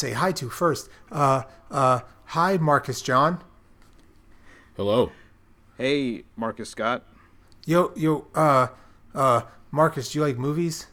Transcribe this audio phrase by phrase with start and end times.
[0.00, 0.88] say hi to first.
[1.12, 3.42] Uh, uh, hi, Marcus John.
[4.76, 5.12] Hello.
[5.76, 7.04] Hey, Marcus Scott.
[7.66, 8.68] Yo, yo, uh,
[9.14, 10.86] uh, Marcus, do you like movies?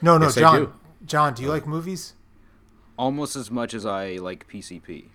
[0.00, 0.56] No, no, Yes, I John.
[0.60, 0.72] do.
[1.06, 2.14] John, do you like movies?
[2.98, 5.06] Almost as much as I like PCP.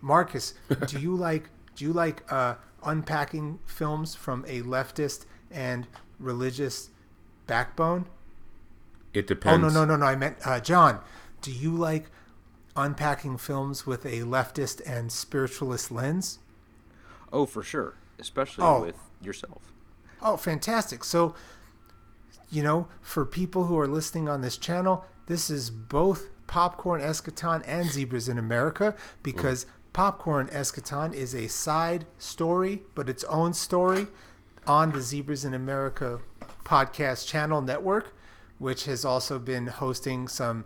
[0.00, 0.54] Marcus,
[0.86, 2.54] do you like do you like uh,
[2.84, 5.86] unpacking films from a leftist and
[6.20, 6.90] religious
[7.46, 8.06] backbone?
[9.12, 9.54] It depends.
[9.54, 9.74] Oh depends.
[9.74, 10.06] no no no no!
[10.06, 11.00] I meant uh, John.
[11.42, 12.10] Do you like
[12.78, 16.38] unpacking films with a leftist and spiritualist lens?
[17.32, 17.94] Oh, for sure.
[18.18, 18.82] Especially Oh.
[18.82, 19.72] with yourself.
[20.20, 21.04] Oh, fantastic!
[21.04, 21.34] So,
[22.50, 27.62] you know, for people who are listening on this channel, this is both Popcorn Eschaton
[27.66, 29.74] and Zebras in America because mm-hmm.
[29.92, 34.06] Popcorn Eschaton is a side story, but its own story
[34.66, 36.20] on the Zebras in America
[36.64, 38.14] podcast channel network,
[38.58, 40.64] which has also been hosting some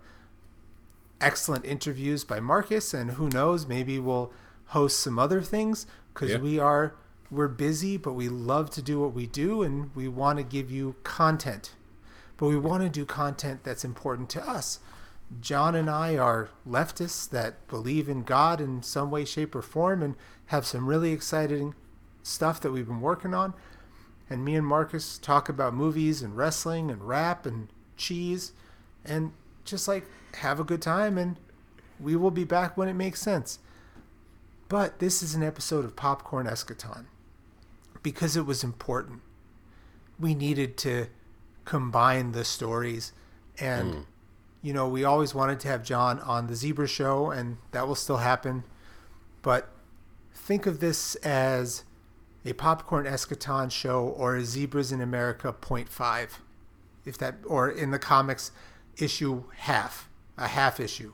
[1.22, 4.32] excellent interviews by Marcus, and who knows, maybe we'll
[4.66, 6.38] host some other things because Yeah.
[6.38, 6.94] we are
[7.30, 10.70] we're busy, but we love to do what we do, and we want to give
[10.70, 11.74] you content.
[12.36, 14.80] But we want to do content that's important to us.
[15.40, 20.02] John and I are leftists that believe in God in some way, shape, or form,
[20.02, 20.14] and
[20.46, 21.74] have some really exciting
[22.22, 23.54] stuff that we've been working on.
[24.28, 28.52] And me and Marcus talk about movies and wrestling and rap and cheese
[29.06, 29.32] and
[29.64, 30.04] just like
[30.36, 31.18] have a good time.
[31.18, 31.36] And
[32.00, 33.58] we will be back when it makes sense.
[34.68, 37.04] But this is an episode of Popcorn Eschaton
[38.02, 39.20] because it was important.
[40.18, 41.06] We needed to
[41.64, 43.12] combine the stories.
[43.58, 44.04] And, mm.
[44.62, 47.94] you know, we always wanted to have John on the Zebra Show, and that will
[47.94, 48.64] still happen.
[49.42, 49.68] But
[50.34, 51.84] think of this as
[52.44, 56.40] a Popcorn Eschaton show or a Zebras in America point five,
[57.04, 58.50] if that, or in the comics,
[58.96, 61.12] issue half, a half issue.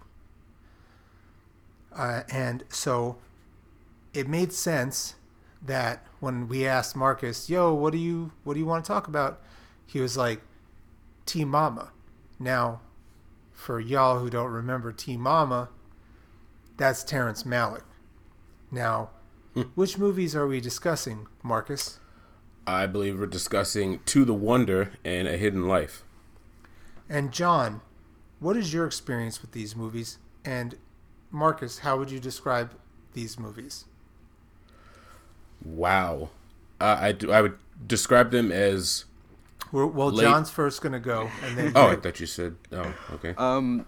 [1.94, 3.16] Uh, and so
[4.14, 5.14] it made sense
[5.60, 9.08] that when we asked Marcus, "Yo, what do you what do you want to talk
[9.08, 9.40] about?"
[9.86, 10.40] He was like,
[11.26, 11.90] "Team Mama."
[12.38, 12.80] Now,
[13.52, 15.68] for y'all who don't remember Team Mama,
[16.76, 17.82] that's Terrence Malick.
[18.70, 19.10] Now,
[19.74, 21.98] which movies are we discussing, Marcus?
[22.66, 26.04] I believe we're discussing To the Wonder and A Hidden Life.
[27.08, 27.80] And John,
[28.40, 30.18] what is your experience with these movies?
[30.44, 30.76] And
[31.30, 32.72] Marcus, how would you describe
[33.12, 33.84] these movies?
[35.64, 36.30] Wow.
[36.80, 39.04] Uh, I, do, I would describe them as.
[39.72, 42.56] Well, well Late- John's first going to go, and then Oh, I thought you said.
[42.72, 43.34] Oh, okay.
[43.36, 43.84] Um,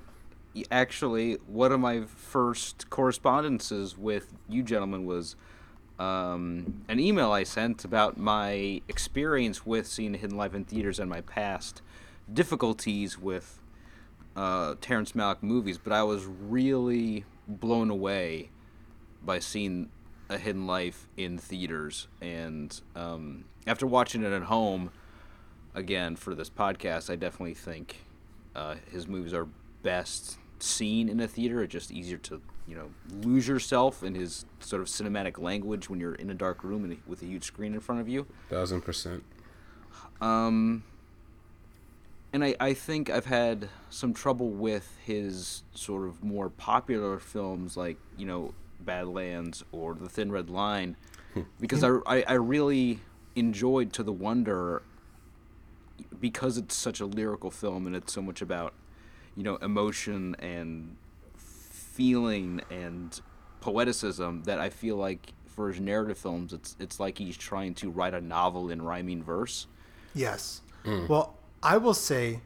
[0.70, 5.36] actually, one of my first correspondences with you gentlemen was
[5.98, 11.08] um, an email I sent about my experience with seeing Hidden Life in theaters and
[11.08, 11.82] my past
[12.32, 13.60] difficulties with
[14.36, 15.78] uh, Terrence Malick movies.
[15.78, 18.50] But I was really blown away
[19.22, 19.90] by seeing
[20.28, 24.90] A Hidden Life in theaters, and um, after watching it at home
[25.74, 28.04] again for this podcast, I definitely think
[28.54, 29.48] uh, his movies are
[29.82, 31.62] best seen in a theater.
[31.62, 32.90] It's just easier to you know
[33.22, 36.96] lose yourself in his sort of cinematic language when you're in a dark room and
[37.06, 38.26] with a huge screen in front of you.
[38.48, 39.24] Thousand percent.
[40.20, 40.84] Um,
[42.32, 47.76] and I, I think I've had some trouble with his sort of more popular films
[47.76, 50.96] like, you know, Badlands or The Thin Red Line
[51.34, 51.42] hmm.
[51.60, 53.00] because I, I, I really
[53.34, 54.82] enjoyed To the Wonder
[56.20, 58.74] because it's such a lyrical film and it's so much about,
[59.36, 60.96] you know, emotion and
[61.36, 63.20] feeling and
[63.60, 67.90] poeticism that I feel like for his narrative films it's it's like he's trying to
[67.90, 69.66] write a novel in rhyming verse.
[70.14, 70.62] Yes.
[70.84, 71.06] Hmm.
[71.08, 72.40] Well, I will say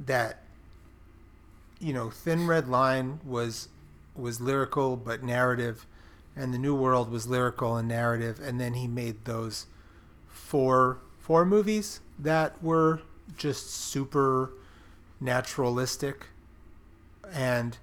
[0.00, 0.42] that
[1.78, 3.68] you know, Thin Red Line was
[4.14, 5.86] was lyrical but narrative,
[6.34, 9.66] and The New World was lyrical and narrative, and then he made those
[10.26, 13.00] four four movies that were
[13.36, 14.52] just super
[15.20, 16.26] naturalistic,
[17.30, 17.76] and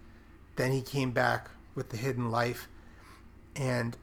[0.56, 2.68] then he came back with The Hidden Life,
[3.56, 3.96] and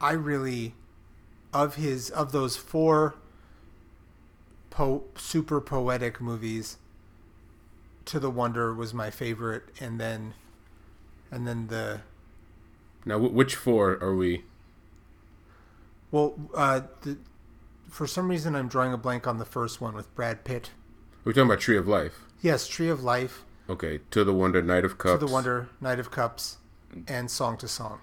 [0.00, 0.74] I really
[1.52, 3.14] of his of those four
[4.74, 6.76] po- super poetic movies
[8.04, 10.34] to the wonder was my favorite and then
[11.30, 12.00] and then the
[13.06, 14.44] Now, which four are we?
[16.10, 17.16] well uh the,
[17.88, 20.70] for some reason i'm drawing a blank on the first one with brad pitt
[21.24, 22.20] We're talking about Tree of Life.
[22.42, 24.00] yes tree of life Okay.
[24.10, 25.18] To the Wonder, knight of Cups.
[25.18, 26.58] to the wonder knight of cups
[27.08, 27.98] and song to song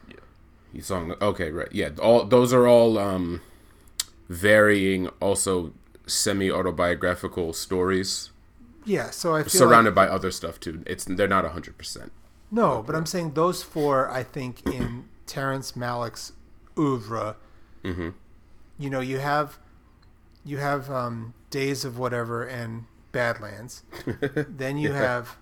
[0.73, 1.13] You song.
[1.21, 1.67] Okay, right.
[1.71, 1.89] Yeah.
[2.01, 3.41] All those are all um,
[4.27, 5.71] varying, also
[6.11, 8.31] semi autobiographical stories.
[8.85, 10.83] Yeah, so I feel surrounded like, by other stuff too.
[10.87, 12.11] It's they're not hundred percent.
[12.51, 14.09] no, but I'm saying those four.
[14.09, 16.33] I think in Terrence Malick's
[16.77, 17.35] oeuvre,
[17.83, 18.09] Mm-hmm.
[18.79, 19.57] you know, you have
[20.43, 23.83] you have um, Days of Whatever and Badlands.
[24.47, 25.37] then you have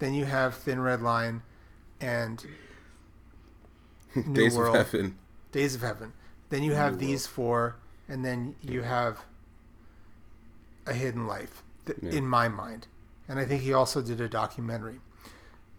[0.00, 1.42] then you have Thin Red Line
[2.00, 2.44] and
[4.14, 4.76] New Days World.
[4.76, 5.16] of Heaven.
[5.52, 6.12] Days of Heaven.
[6.50, 7.76] Then you have New these four,
[8.08, 9.20] and then you have
[10.86, 12.10] A Hidden Life, th- Yeah.
[12.12, 12.86] in my mind.
[13.28, 15.00] And I think he also did a documentary.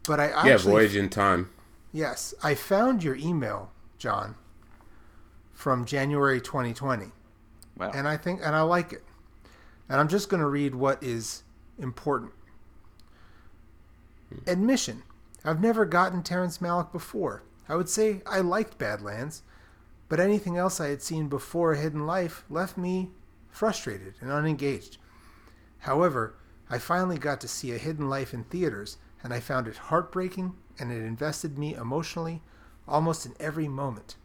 [0.07, 1.49] But I Yeah, Voyage in Time.
[1.91, 4.35] yes, I found your email, John,
[5.53, 7.11] from January 2020,
[7.77, 7.91] Wow.
[7.93, 9.03] and I think, and I like it.
[9.89, 11.43] And I'm just going to read what is
[11.77, 12.31] important.
[14.29, 14.49] Hmm.
[14.49, 15.03] Admission:
[15.43, 17.43] I've never gotten Terrence Malick before.
[17.69, 19.43] I would say I liked Badlands,
[20.09, 23.11] but anything else I had seen before A Hidden Life left me
[23.55, 24.97] frustrated and unengaged.
[25.79, 26.35] However,
[26.69, 30.55] I finally got to see A Hidden Life in theaters, and I found it heartbreaking
[30.77, 32.41] and it invested me emotionally
[32.87, 34.15] almost in every moment.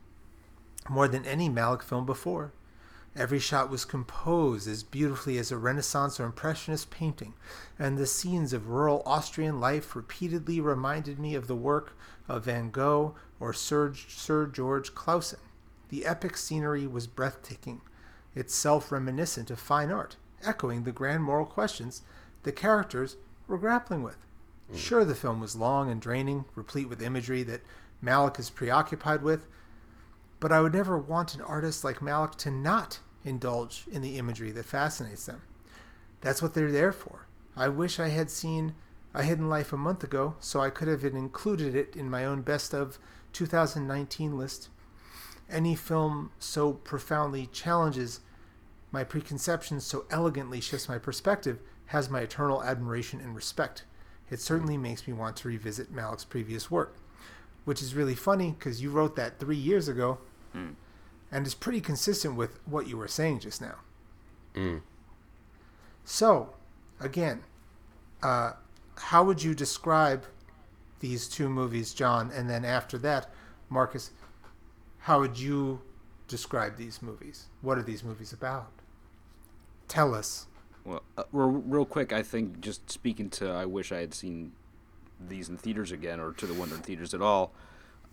[0.89, 2.53] More than any Malick film before.
[3.17, 7.35] Every shot was composed as beautifully as a Renaissance or Impressionist painting,
[7.79, 11.97] and the scenes of rural Austrian life repeatedly reminded me of the work
[12.29, 15.41] of Van Gogh or Sir, Sir George Clausen.
[15.89, 17.81] The epic scenery was breathtaking,
[18.35, 22.03] itself reminiscent of fine art, echoing the grand moral questions
[22.43, 23.17] the characters
[23.47, 24.17] were grappling with.
[24.73, 24.79] Mm.
[24.79, 27.63] Sure, the film was long and draining, replete with imagery that
[28.03, 29.47] Malick is preoccupied with,
[30.39, 34.51] but I would never want an artist like Malick to not indulge in the imagery
[34.53, 35.43] that fascinates them.
[36.21, 37.27] That's what they're there for.
[37.57, 38.75] I wish I had seen
[39.13, 42.43] A Hidden Life a month ago, so I could have included it in my own
[42.43, 42.99] best of
[43.33, 44.69] 2019 list.
[45.51, 48.21] Any film so profoundly challenges
[48.93, 53.85] my preconceptions, so elegantly shifts my perspective, has my eternal admiration and respect.
[54.31, 56.97] It certainly makes me want to revisit Malick's previous work,
[57.65, 60.19] which is really funny because you wrote that three years ago,
[60.55, 60.75] Mm.
[61.31, 63.77] and is pretty consistent with what you were saying just now.
[64.55, 64.83] Mm.
[66.05, 66.55] So,
[66.99, 67.45] again,
[68.23, 68.53] uh,
[68.97, 70.27] how would you describe
[70.99, 72.31] these two movies, John?
[72.33, 73.31] And then after that,
[73.69, 74.11] Marcus,
[75.01, 75.81] how would you
[76.29, 77.47] describe these movies?
[77.63, 78.71] What are these movies about?
[79.89, 80.47] Tell us.
[80.85, 84.53] Well, uh, real, quick, I think just speaking to, I wish I had seen
[85.29, 87.53] these in theaters again, or to the Wonder in theaters at all.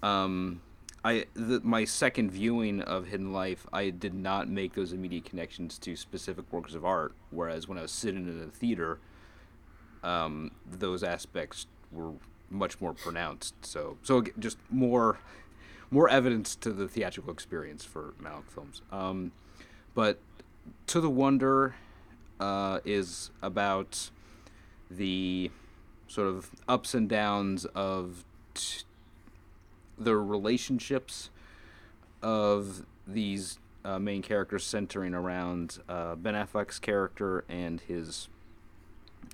[0.03, 0.61] Um,
[1.05, 5.77] I the, my second viewing of Hidden Life, I did not make those immediate connections
[5.79, 7.13] to specific works of art.
[7.29, 8.99] Whereas when I was sitting in the theater,
[10.03, 12.11] um, those aspects were
[12.49, 13.53] much more pronounced.
[13.65, 15.19] So, so just more,
[15.91, 18.81] more evidence to the theatrical experience for Malick films.
[18.91, 19.31] Um,
[19.93, 20.19] but
[20.87, 21.75] to the Wonder
[22.39, 24.09] uh, is about
[24.89, 25.51] the
[26.07, 28.23] sort of ups and downs of
[28.53, 28.83] t-
[29.97, 31.29] the relationships
[32.21, 38.27] of these uh, main characters centering around uh, Ben Affleck's character and his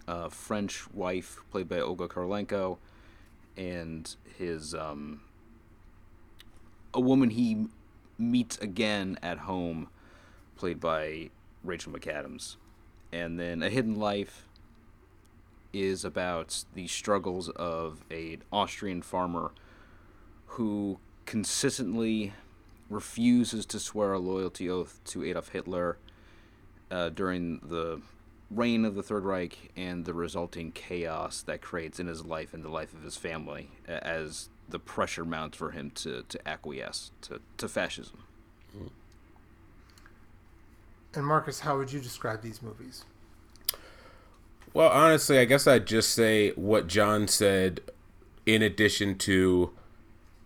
[0.08, 2.78] uh, French wife, played by Olga Kurylenko,
[3.58, 5.22] and his um,
[6.94, 7.68] a woman he
[8.18, 9.90] meets again at home,
[10.56, 11.30] played by
[11.64, 12.58] Rachel McAdams,
[13.12, 14.48] and then A Hidden Life
[15.72, 19.52] is about the struggles of an Austrian farmer
[20.46, 22.34] who consistently
[22.90, 25.98] refuses to swear a loyalty oath to Adolf Hitler
[26.92, 28.02] uh, during the
[28.52, 32.64] reign of the Third Reich and the resulting chaos that creates in his life and
[32.64, 37.40] the life of his family as the pressure mounts for him to, to acquiesce to,
[37.58, 38.24] to fascism.
[41.14, 43.06] And Marcus, how would you describe these movies?
[44.74, 47.80] Well, honestly, I guess I'd just say what John said.
[48.46, 49.72] In addition to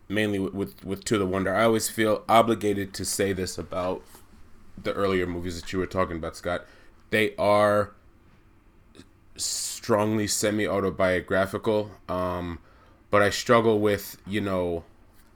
[0.07, 4.03] mainly with, with with To the Wonder, I always feel obligated to say this about
[4.77, 6.65] the earlier movies that you were talking about, Scott.
[7.09, 7.93] They are
[9.35, 12.59] strongly semi-autobiographical, um,
[13.09, 14.83] but I struggle with you know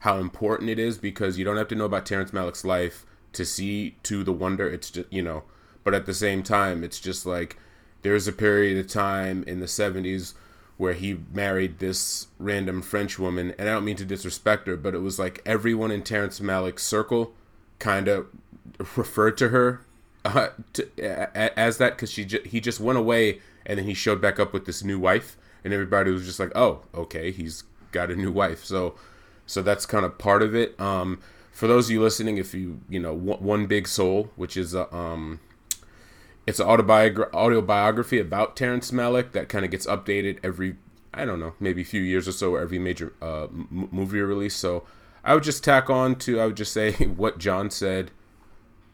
[0.00, 3.44] how important it is because you don't have to know about Terrence Malick's life to
[3.44, 4.68] see To the Wonder.
[4.68, 5.44] It's just you know,
[5.84, 7.56] but at the same time, it's just like
[8.02, 10.34] there's a period of time in the 70s
[10.76, 14.94] where he married this random French woman, and I don't mean to disrespect her, but
[14.94, 17.32] it was like everyone in Terrence Malick's circle
[17.78, 18.26] kind of
[18.96, 19.82] referred to her
[20.24, 23.94] uh, to, a- as that because she ju- he just went away and then he
[23.94, 27.64] showed back up with this new wife, and everybody was just like, oh, okay, he's
[27.92, 28.64] got a new wife.
[28.64, 28.94] So,
[29.46, 30.78] so that's kind of part of it.
[30.80, 31.20] Um,
[31.52, 34.92] for those of you listening, if you you know one, big soul, which is a
[34.94, 35.40] um,
[36.46, 40.76] it's an autobiog- autobiography about Terrence Malick that kind of gets updated every
[41.14, 44.56] I don't know maybe a few years or so every major uh, m- movie release.
[44.56, 44.84] So
[45.22, 48.10] I would just tack on to I would just say what John said,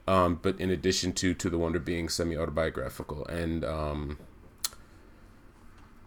[0.09, 3.65] um, but in addition to to the Wonder being semi autobiographical and.
[3.65, 4.19] Um,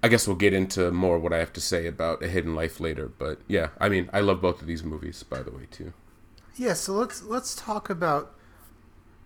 [0.04, 2.80] I guess we'll get into more what I have to say about A Hidden Life
[2.80, 5.94] later, but yeah, I mean, I love both of these movies, by the way, too.
[6.56, 8.36] Yeah, so let's let's talk about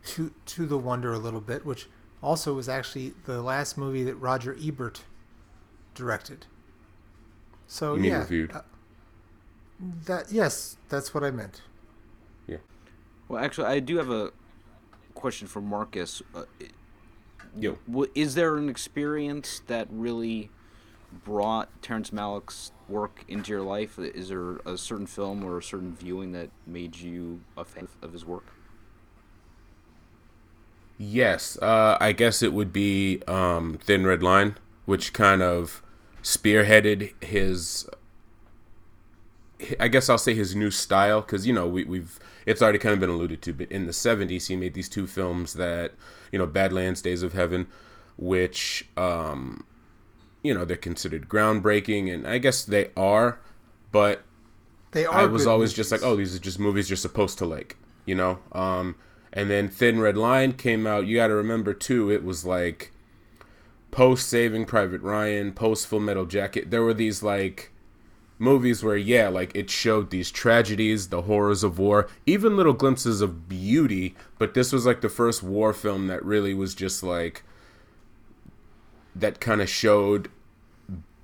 [0.07, 1.87] to to the Wonder a little bit, which
[2.21, 5.03] also was actually the last movie that Roger Ebert
[5.93, 6.45] directed.
[7.67, 8.51] So You mean yeah, reviewed?
[8.51, 8.61] uh,
[10.05, 11.61] that yes, that's what I meant.
[12.47, 12.57] Yeah.
[13.27, 14.31] Well, actually, I do have a
[15.13, 16.21] question for Marcus.
[16.33, 16.43] Uh,
[17.57, 17.77] Yo.
[18.13, 20.51] is there an experience that really
[21.23, 23.97] brought Terrence Malick's work into your life?
[23.97, 28.13] Is there a certain film or a certain viewing that made you a fan of
[28.13, 28.45] his work?
[30.97, 34.55] Yes, uh, I guess it would be um, Thin Red Line,
[34.85, 35.83] which kind of
[36.23, 37.87] spearheaded his.
[39.79, 42.93] I guess I'll say his new style because you know we, we've it's already kind
[42.93, 45.93] of been alluded to, but in the '70s he made these two films that
[46.31, 47.67] you know Badlands, Days of Heaven,
[48.17, 49.65] which um,
[50.45, 53.39] you know they're considered groundbreaking, and I guess they are,
[53.91, 54.23] but
[54.91, 55.21] They are.
[55.21, 58.15] I was always just like, oh, these are just movies you're supposed to like, you
[58.15, 58.39] know.
[58.51, 58.95] Um,
[59.33, 61.07] and then Thin Red Line came out.
[61.07, 62.91] You got to remember too, it was like
[63.91, 66.71] post Saving Private Ryan, post Full Metal Jacket.
[66.71, 67.71] There were these like
[68.37, 73.21] movies where yeah, like it showed these tragedies, the horrors of war, even little glimpses
[73.21, 74.15] of beauty.
[74.37, 77.43] But this was like the first war film that really was just like
[79.15, 80.29] that kind of showed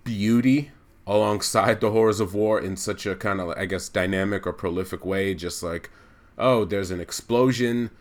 [0.03, 0.71] beauty
[1.05, 5.05] alongside the horrors of war in such a kind of I guess dynamic or prolific
[5.05, 5.89] way just like
[6.37, 7.91] oh there's an explosion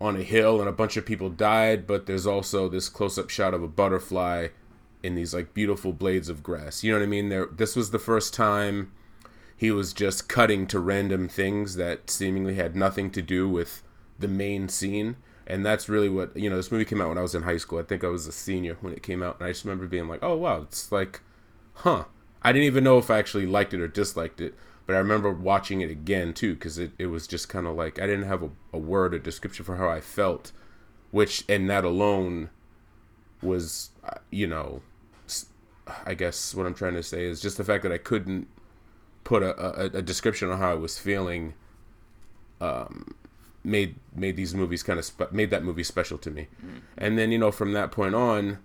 [0.00, 3.54] on a hill and a bunch of people died but there's also this close-up shot
[3.54, 4.48] of a butterfly
[5.02, 6.84] in these like beautiful blades of grass.
[6.84, 7.28] You know what I mean?
[7.28, 8.92] There this was the first time
[9.56, 13.82] he was just cutting to random things that seemingly had nothing to do with
[14.18, 15.16] the main scene
[15.50, 17.56] and that's really what you know this movie came out when I was in high
[17.56, 17.78] school.
[17.78, 19.38] I think I was a senior when it came out.
[19.38, 21.20] And I just remember being like oh wow it's like
[21.74, 22.04] huh.
[22.42, 24.54] I didn't even know if I actually liked it or disliked it,
[24.86, 28.00] but I remember watching it again too because it, it was just kind of like
[28.00, 30.52] I didn't have a, a word or description for how I felt,
[31.10, 32.48] which and that alone
[33.42, 34.82] was uh, you know
[36.06, 38.46] I guess what I'm trying to say is just the fact that I couldn't
[39.24, 41.54] put a, a, a description on how I was feeling
[42.60, 43.14] um,
[43.62, 46.80] made made these movies kind of spe- made that movie special to me, mm.
[46.96, 48.58] and then you know from that point on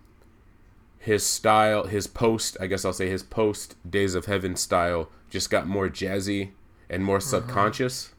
[1.05, 5.51] his style, his post, I guess I'll say his post Days of Heaven style just
[5.51, 6.49] got more jazzy
[6.89, 7.27] and more uh-huh.
[7.27, 8.11] subconscious.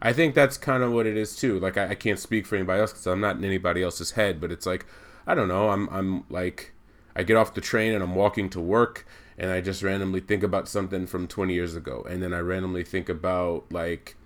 [0.00, 1.60] I think that's kind of what it is too.
[1.60, 4.40] Like I, I can't speak for anybody else because I'm not in anybody else's head,
[4.40, 4.86] but it's like
[5.26, 5.68] I don't know.
[5.68, 6.72] I'm I'm like
[7.14, 9.06] I get off the train and I'm walking to work
[9.36, 12.82] and I just randomly think about something from 20 years ago, and then I randomly
[12.82, 14.16] think about like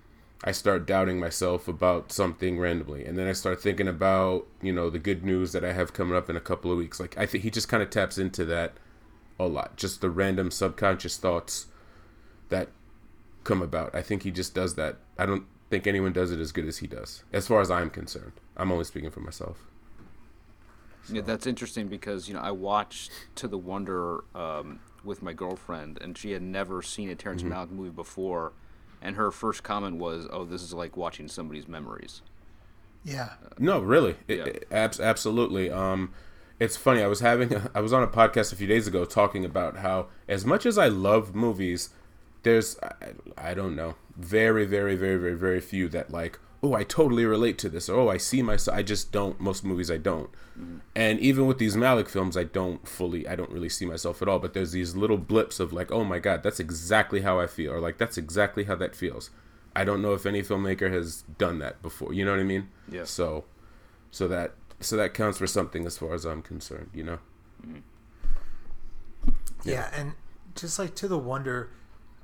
[0.47, 4.91] I start doubting myself about something randomly, and then I start thinking about you know
[4.91, 6.99] the good news that I have coming up in a couple of weeks.
[6.99, 8.73] Like I think he just kind of taps into that
[9.39, 11.65] a lot, just the random subconscious thoughts
[12.49, 12.69] that
[13.43, 13.93] come about.
[13.95, 14.97] I think he just does that.
[15.17, 17.89] I don't think anyone does it as good as he does, as far as I'm
[17.89, 18.33] concerned.
[18.55, 19.57] I'm only speaking for myself.
[21.11, 25.99] Yeah, that's interesting because you know I watched To the Wonder um, with my girlfriend,
[26.01, 28.53] and she had never seen a Terrence Malick movie before,
[29.05, 32.21] and her first comment was, "Oh, this is like watching somebody's memories."
[33.03, 33.33] Yeah.
[33.59, 34.45] No, really, it, Yeah.
[34.45, 35.69] it- abs- absolutely.
[35.69, 36.11] Um,
[36.59, 37.01] it's funny.
[37.03, 39.77] I was having a, I was on a podcast a few days ago talking about
[39.77, 41.89] how as much as I love movies,
[42.43, 42.93] there's I,
[43.37, 47.57] I don't know very very very very very few that like oh I totally relate
[47.59, 48.77] to this or oh I see myself.
[48.77, 49.39] I just don't.
[49.39, 50.29] Most movies I don't.
[50.95, 54.29] And even with these Malick films, I don't fully, I don't really see myself at
[54.29, 54.39] all.
[54.39, 57.73] But there's these little blips of like, oh my god, that's exactly how I feel,
[57.73, 59.29] or like that's exactly how that feels.
[59.75, 62.13] I don't know if any filmmaker has done that before.
[62.13, 62.69] You know what I mean?
[62.89, 63.03] Yeah.
[63.03, 63.43] So,
[64.11, 66.89] so that so that counts for something as far as I'm concerned.
[66.93, 67.19] You know?
[69.65, 70.13] Yeah, and
[70.55, 71.71] just like to the wonder,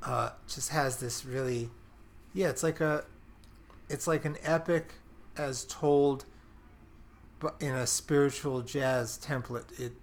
[0.04, 1.70] uh, just has this really,
[2.34, 3.04] yeah, it's like a,
[3.92, 4.94] it's like an epic
[5.38, 6.26] as told,
[7.40, 9.80] but in a spiritual jazz template.
[9.80, 9.94] It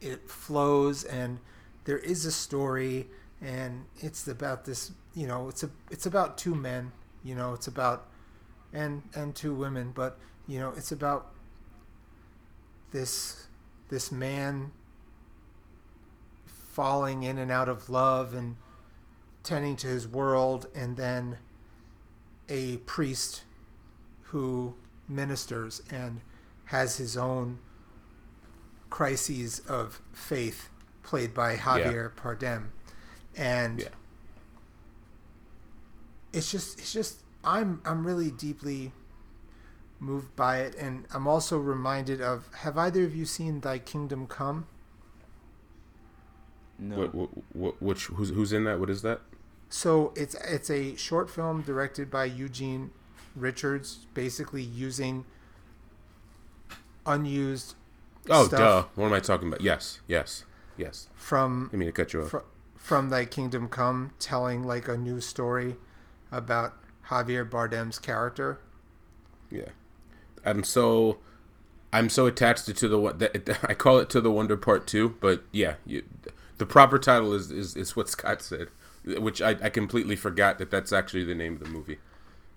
[0.00, 1.38] it flows and
[1.84, 3.06] there is a story
[3.40, 4.92] and it's about this.
[5.14, 6.92] You know, it's a it's about two men.
[7.24, 8.08] You know, it's about
[8.72, 11.32] and and two women, but you know, it's about
[12.90, 13.46] this
[13.88, 14.72] this man
[16.46, 18.56] falling in and out of love and
[19.42, 21.38] tending to his world, and then
[22.48, 23.42] a priest
[24.22, 24.74] who
[25.08, 26.20] ministers, and
[26.66, 27.58] has his own
[28.90, 30.68] crises of faith,
[31.02, 32.22] played by Javier yeah.
[32.22, 32.68] Bardem,
[33.36, 33.88] and yeah.
[36.32, 38.92] it's just it's just I'm I'm really deeply
[40.00, 44.26] moved by it, and I'm also reminded of Have either of you seen Thy Kingdom
[44.26, 44.66] Come?
[46.78, 46.98] No.
[46.98, 48.78] What, what, what, which who's who's in that?
[48.78, 49.20] What is that?
[49.76, 52.92] So it's it's a short film directed by Eugene
[53.34, 55.26] Richards, basically using
[57.04, 57.74] unused.
[58.30, 58.84] Oh, duh!
[58.94, 59.60] What am I talking about?
[59.60, 60.44] Yes, yes,
[60.78, 61.08] yes.
[61.14, 62.30] From I mean to cut you off.
[62.30, 62.42] From,
[62.74, 65.76] from Thy Kingdom Come, telling like a new story
[66.32, 66.72] about
[67.08, 68.58] Javier Bardem's character.
[69.50, 69.68] Yeah,
[70.42, 71.18] I'm so
[71.92, 75.16] I'm so attached to the one that I call it to the Wonder Part Two,
[75.20, 76.02] but yeah, you,
[76.56, 78.68] the proper title is, is is what Scott said,
[79.06, 81.98] which I, I completely forgot that that's actually the name of the movie.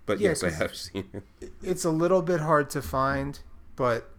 [0.05, 1.51] But yeah, yes, I have seen it.
[1.63, 3.39] It's a little bit hard to find,
[3.75, 4.09] but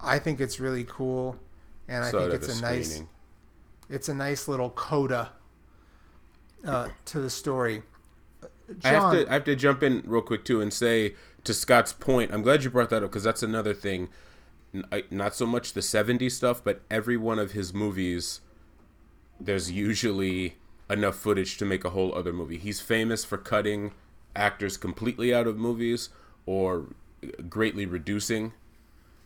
[0.00, 1.36] I think it's really cool,
[1.88, 2.88] and I think it's a screening.
[2.88, 3.02] nice,
[3.88, 5.32] it's a nice little coda
[6.64, 7.82] uh, to the story.
[8.78, 11.54] John, I have to I have to jump in real quick too and say to
[11.54, 14.08] Scott's point, I'm glad you brought that up because that's another thing.
[15.10, 18.40] Not so much the '70s stuff, but every one of his movies,
[19.40, 20.56] there's usually
[20.90, 22.58] enough footage to make a whole other movie.
[22.58, 23.92] He's famous for cutting
[24.34, 26.10] actors completely out of movies
[26.46, 26.86] or
[27.48, 28.52] greatly reducing.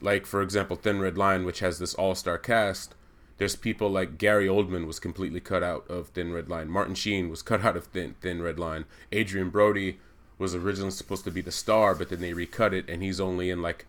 [0.01, 2.95] Like for example, Thin Red Line, which has this all-star cast.
[3.39, 6.69] There's people like Gary Oldman was completely cut out of Thin Red Line.
[6.69, 8.85] Martin Sheen was cut out of Thin Thin Red Line.
[9.13, 9.99] Adrien Brody
[10.39, 13.51] was originally supposed to be the star, but then they recut it, and he's only
[13.51, 13.87] in like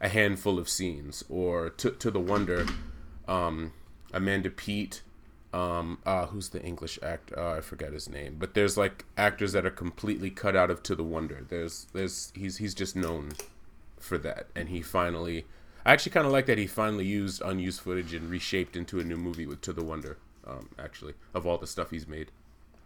[0.00, 1.24] a handful of scenes.
[1.28, 2.66] Or to to the wonder,
[3.28, 3.72] um,
[4.12, 5.02] Amanda Peet
[5.52, 8.36] um uh who's the english actor uh, i forget his name.
[8.38, 11.44] But there's like actors that are completely cut out of to the wonder.
[11.48, 13.32] There's there's he's he's just known
[13.98, 14.48] for that.
[14.54, 15.46] And he finally
[15.86, 19.04] i actually kind of like that he finally used unused footage and reshaped into a
[19.04, 22.30] new movie with to the wonder um actually of all the stuff he's made.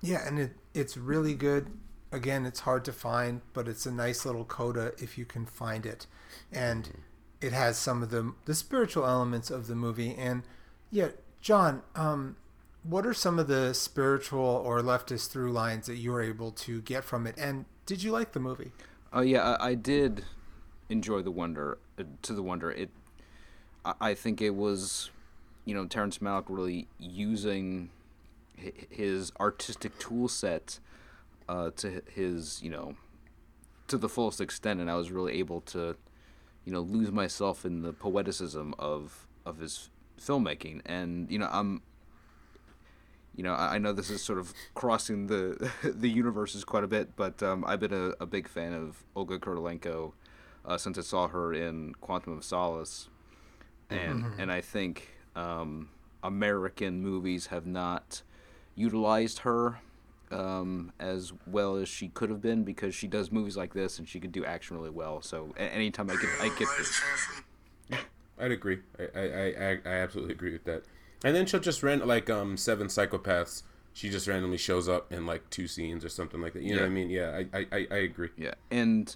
[0.01, 1.67] Yeah and it it's really good.
[2.13, 5.85] Again it's hard to find but it's a nice little coda if you can find
[5.85, 6.07] it.
[6.53, 7.47] And mm-hmm.
[7.47, 10.15] it has some of the the spiritual elements of the movie.
[10.15, 10.45] And
[10.93, 11.09] yeah
[11.41, 12.37] john um
[12.83, 16.83] what are some of the spiritual or leftist through lines that you were able to
[16.83, 17.37] get from it?
[17.39, 18.73] And did you like the movie?
[19.13, 20.25] Oh yeah, I, I did
[20.89, 22.71] enjoy the wonder uh, to the wonder.
[22.71, 22.91] It,
[23.85, 25.11] I, I think it was,
[25.65, 27.91] you know, Terrence Malick really using
[28.91, 30.79] his artistic tool set
[31.49, 32.97] uh, to his, you know,
[33.89, 35.97] to the fullest extent, and I was really able to,
[36.65, 39.91] you know, lose myself in the poeticism of of his
[40.21, 40.81] filmmaking.
[40.87, 41.83] And you know, I'm
[43.37, 47.17] you know, I, know this is sort of crossing the the universes quite a bit,
[47.17, 50.13] but um, I've been a, a, big fan of Olga Kurylenko
[50.65, 53.09] uh, since I saw her in Quantum of Solace,
[53.89, 54.41] and mm-hmm.
[54.41, 55.89] and I think um,
[56.23, 58.23] American movies have not
[58.75, 59.81] utilized her
[60.31, 64.09] um, as well as she could have been because she does movies like this and
[64.09, 65.21] she could do action really well.
[65.21, 67.03] So anytime I get I get this.
[68.39, 68.81] I'd agree.
[68.99, 70.83] I, I, I, I absolutely agree with that.
[71.25, 73.63] And then she'll just rent like um seven psychopaths.
[73.95, 76.63] She just randomly shows up in like two scenes or something like that.
[76.63, 76.77] You yeah.
[76.77, 77.11] know what I mean?
[77.11, 78.31] Yeah, I, I, I agree.
[78.37, 79.15] Yeah, and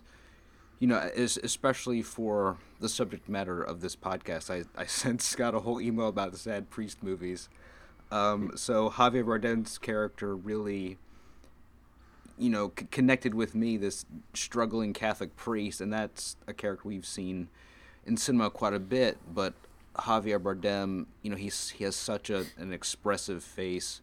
[0.78, 5.60] you know, especially for the subject matter of this podcast, I, I sent Scott a
[5.60, 7.48] whole email about the sad priest movies.
[8.10, 10.98] Um, so Javier Bardem's character really,
[12.38, 17.06] you know, c- connected with me, this struggling Catholic priest, and that's a character we've
[17.06, 17.48] seen
[18.04, 19.18] in cinema quite a bit.
[19.32, 19.54] But
[19.98, 24.00] Javier Bardem, you know, he's he has such a, an expressive face,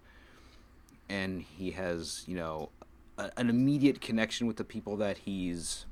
[1.10, 2.69] and he has you know
[3.17, 5.86] a, an immediate connection with the people that he's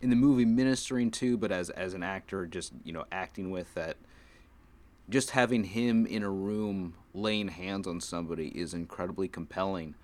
[0.00, 3.72] in the movie ministering to, but as as an actor, just you know acting with
[3.74, 3.96] that.
[5.10, 9.94] Just having him in a room laying hands on somebody is incredibly compelling,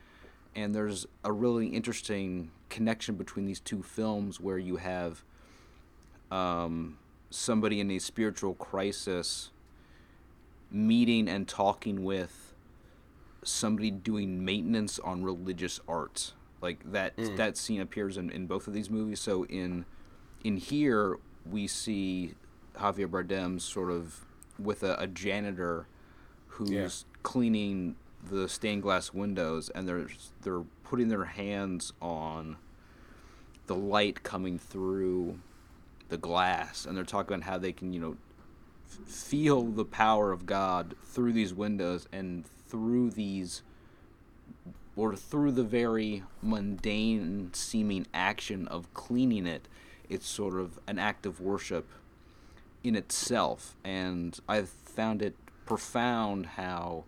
[0.54, 5.22] and there's a really interesting connection between these two films where you have.
[6.30, 6.98] Um,
[7.34, 9.50] somebody in a spiritual crisis
[10.70, 12.54] meeting and talking with
[13.42, 17.36] somebody doing maintenance on religious art like that mm.
[17.36, 19.84] that scene appears in, in both of these movies so in
[20.44, 21.18] in here
[21.50, 22.34] we see
[22.76, 24.24] Javier Bardem sort of
[24.58, 25.86] with a, a janitor
[26.46, 26.88] who's yeah.
[27.22, 27.96] cleaning
[28.30, 30.06] the stained glass windows and they're
[30.42, 32.56] they're putting their hands on
[33.66, 35.38] the light coming through
[36.08, 38.16] the glass, and they're talking about how they can, you know,
[39.06, 43.62] feel the power of God through these windows and through these,
[44.96, 49.68] or through the very mundane seeming action of cleaning it.
[50.08, 51.88] It's sort of an act of worship,
[52.84, 57.04] in itself, and I've found it profound how,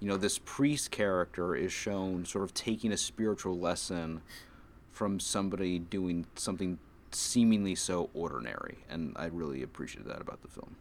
[0.00, 4.22] you know, this priest character is shown sort of taking a spiritual lesson
[4.90, 6.80] from somebody doing something
[7.14, 10.76] seemingly so ordinary, and I really appreciate that about the film.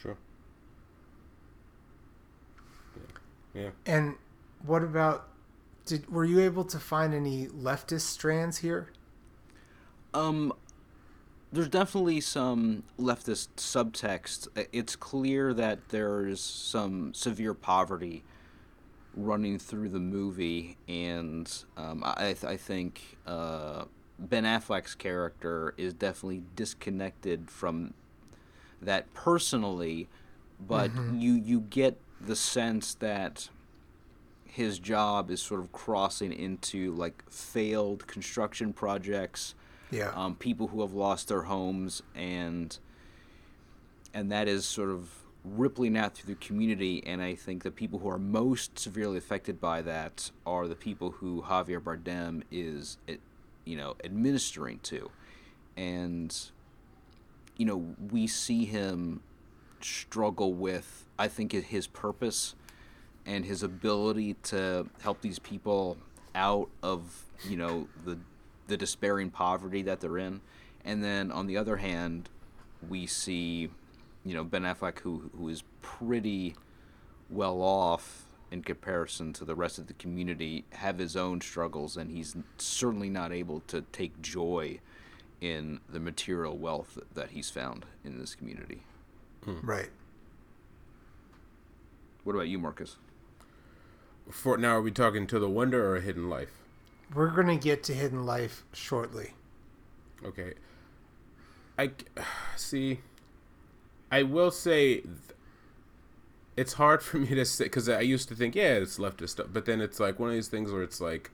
[0.00, 0.16] Sure.
[3.54, 3.62] Yeah.
[3.62, 3.70] yeah.
[3.86, 4.16] And
[4.64, 5.28] what about?
[5.86, 8.90] Did were you able to find any leftist strands here?
[10.12, 10.52] Um,
[11.52, 14.48] there's definitely some leftist subtext.
[14.72, 18.22] It's clear that there's some severe poverty
[19.16, 23.84] running through the movie, and um, I, I think uh,
[24.28, 27.94] Ben Affleck's character is definitely disconnected from
[28.82, 30.08] that personally,
[30.60, 31.18] but mm-hmm.
[31.18, 33.48] you you get the sense that
[34.44, 39.54] his job is sort of crossing into like failed construction projects
[39.90, 40.12] yeah.
[40.14, 42.76] Um, people who have lost their homes and
[44.14, 45.08] and that is sort of
[45.44, 47.02] rippling out through the community.
[47.06, 51.12] And I think the people who are most severely affected by that are the people
[51.12, 52.98] who Javier Bardem is,
[53.64, 55.10] you know, administering to,
[55.76, 56.36] and
[57.56, 59.22] you know we see him
[59.80, 62.54] struggle with I think his purpose
[63.26, 65.96] and his ability to help these people
[66.34, 68.18] out of you know the
[68.66, 70.40] the despairing poverty that they're in,
[70.84, 72.28] and then on the other hand,
[72.88, 73.68] we see,
[74.24, 76.54] you know, Ben Affleck who who is pretty
[77.28, 82.10] well off in comparison to the rest of the community have his own struggles and
[82.10, 84.80] he's certainly not able to take joy
[85.40, 88.82] in the material wealth that he's found in this community.
[89.44, 89.60] Hmm.
[89.62, 89.90] Right.
[92.24, 92.96] What about you, Marcus?
[94.30, 96.50] For now, are we talking to the wonder or hidden life?
[97.14, 99.32] We're going to get to Hidden Life shortly.
[100.24, 100.54] Okay.
[101.78, 101.90] I
[102.56, 103.00] see.
[104.12, 105.02] I will say
[106.56, 109.48] it's hard for me to say because I used to think, yeah, it's leftist stuff,
[109.52, 111.30] but then it's like one of these things where it's like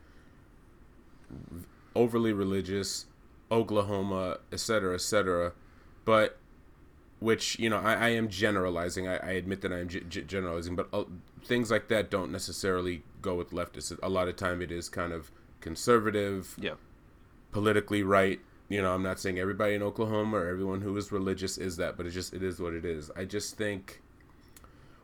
[1.95, 3.07] overly religious,
[3.51, 5.53] Oklahoma, etc., etc.
[6.05, 6.39] But
[7.19, 9.09] which you know, I, I am generalizing.
[9.09, 11.05] I, I, admit that I am g- generalizing, but uh,
[11.45, 13.99] things like that don't necessarily go with leftists.
[14.03, 16.75] A lot of time, it is kind of conservative, yeah,
[17.53, 18.41] politically right.
[18.69, 21.97] You know, I'm not saying everybody in Oklahoma or everyone who is religious is that,
[21.97, 23.11] but it just it is what it is.
[23.17, 24.03] I just think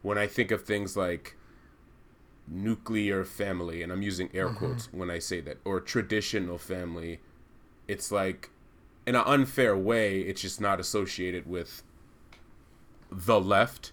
[0.02, 1.36] when I think of things like
[2.48, 4.56] nuclear family, and I'm using air mm-hmm.
[4.56, 7.20] quotes when I say that, or traditional family,
[7.88, 8.50] it's like
[9.06, 11.82] in an unfair way, it's just not associated with
[13.10, 13.92] the left.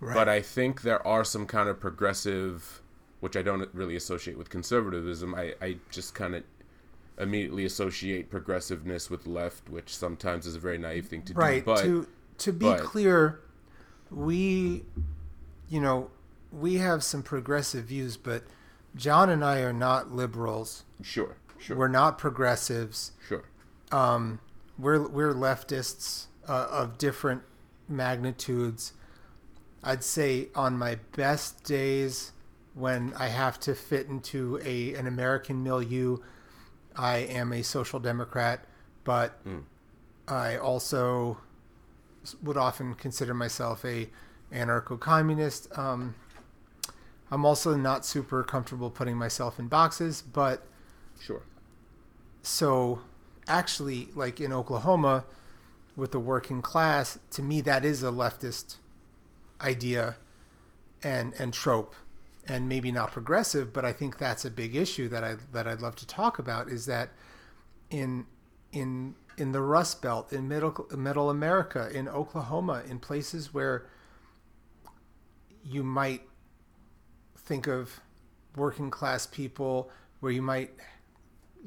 [0.00, 0.14] Right.
[0.14, 2.80] But I think there are some kind of progressive
[3.20, 5.34] which I don't really associate with conservatism.
[5.34, 6.42] I, I just kind of
[7.18, 11.64] immediately associate progressiveness with left, which sometimes is a very naive thing to right.
[11.64, 11.70] do.
[11.70, 11.82] Right.
[11.82, 13.40] To to be but, clear,
[14.10, 14.84] we,
[15.70, 16.10] you know,
[16.52, 18.42] we have some progressive views, but
[18.94, 20.84] John and I are not liberals.
[21.00, 21.36] Sure.
[21.58, 21.76] Sure.
[21.76, 23.12] We're not progressives.
[23.26, 23.44] Sure.
[23.92, 24.40] Um,
[24.78, 27.42] we're we're leftists uh, of different
[27.88, 28.94] magnitudes.
[29.82, 32.32] I'd say on my best days,
[32.74, 36.18] when I have to fit into a an American milieu,
[36.96, 38.64] I am a social democrat,
[39.04, 39.62] but mm.
[40.26, 41.38] I also
[42.42, 44.08] would often consider myself a
[44.52, 45.76] anarcho-communist.
[45.78, 46.14] Um,
[47.30, 50.66] I'm also not super comfortable putting myself in boxes, but
[51.20, 51.42] sure.
[52.42, 53.00] So,
[53.46, 55.24] actually, like in Oklahoma,
[55.96, 58.76] with the working class, to me that is a leftist
[59.60, 60.16] idea
[61.02, 61.94] and and trope
[62.46, 65.80] and maybe not progressive, but I think that's a big issue that I that I'd
[65.80, 67.10] love to talk about is that
[67.90, 68.26] in
[68.72, 73.86] in in the Rust Belt, in middle middle America, in Oklahoma, in places where
[75.70, 76.22] you might
[77.36, 78.00] think of
[78.56, 80.70] working class people, where you might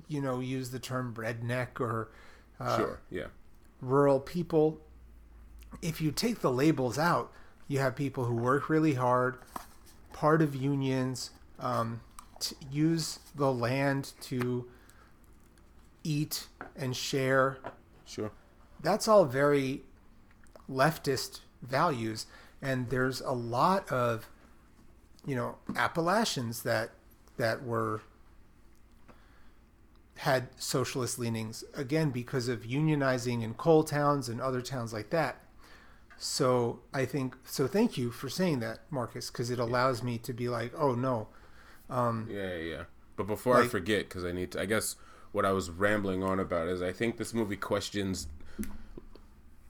[0.07, 2.11] you know use the term redneck or
[2.59, 3.27] uh, sure, yeah,
[3.81, 4.79] rural people.
[5.81, 7.31] If you take the labels out,
[7.67, 9.37] you have people who work really hard,
[10.11, 12.01] part of unions, um,
[12.39, 14.67] to use the land to
[16.03, 17.57] eat and share.
[18.05, 18.31] Sure.
[18.81, 19.81] That's all very
[20.69, 22.25] leftist values.
[22.63, 24.29] And there's a lot of,
[25.25, 26.91] you know, Appalachians that
[27.37, 28.01] that were
[30.17, 35.43] had socialist leanings again because of unionizing in coal towns and other towns like that.
[36.17, 37.67] So I think so.
[37.67, 41.27] Thank you for saying that, Marcus, because it allows me to be like, oh no.
[41.89, 42.83] Um, yeah, yeah.
[43.17, 44.95] But before like, I forget, because I need to, I guess
[45.33, 48.27] what I was rambling on about is I think this movie questions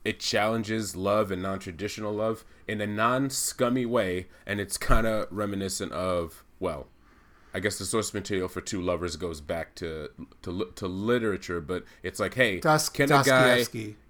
[0.04, 5.90] it challenges love and non-traditional love in a non-scummy way and it's kind of reminiscent
[5.92, 6.86] of well
[7.52, 10.10] i guess the source material for two lovers goes back to
[10.42, 13.56] to, to literature but it's like hey Dus- can a guy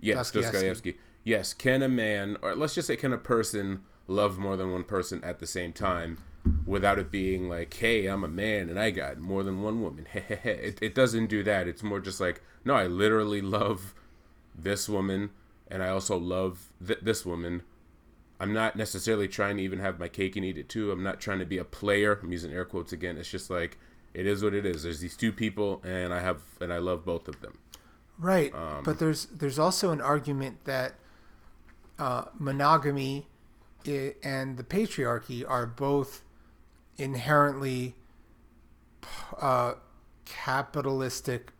[0.00, 0.16] yes.
[0.52, 0.98] Dostoevsky.
[1.22, 4.84] yes can a man or let's just say can a person love more than one
[4.84, 6.18] person at the same time
[6.66, 10.06] without it being like hey i'm a man and i got more than one woman
[10.14, 13.94] it, it doesn't do that it's more just like no i literally love
[14.54, 15.30] this woman
[15.74, 17.62] and I also love th- this woman.
[18.38, 20.92] I'm not necessarily trying to even have my cake and eat it too.
[20.92, 22.20] I'm not trying to be a player.
[22.22, 23.18] I'm using air quotes again.
[23.18, 23.76] It's just like
[24.14, 24.84] it is what it is.
[24.84, 27.58] There's these two people, and I have and I love both of them.
[28.20, 30.94] Right, Um, but there's there's also an argument that
[31.98, 33.26] uh, monogamy
[33.84, 36.22] and the patriarchy are both
[36.96, 37.96] inherently
[39.40, 39.74] uh,
[40.24, 41.52] capitalistic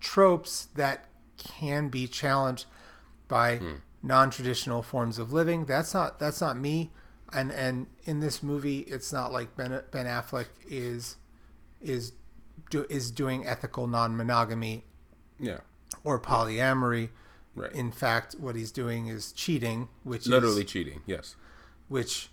[0.00, 1.04] tropes that
[1.36, 2.64] can be challenged
[3.28, 3.74] by hmm.
[4.02, 5.64] non-traditional forms of living.
[5.66, 6.90] That's not that's not me,
[7.32, 11.16] and and in this movie, it's not like Ben Ben Affleck is
[11.80, 12.12] is
[12.70, 14.84] do, is doing ethical non-monogamy
[15.38, 15.58] Yeah,
[16.04, 17.10] or polyamory.
[17.54, 17.72] right.
[17.72, 21.02] In fact, what he's doing is cheating, which Literally is, cheating.
[21.06, 21.36] Yes.
[21.88, 22.30] which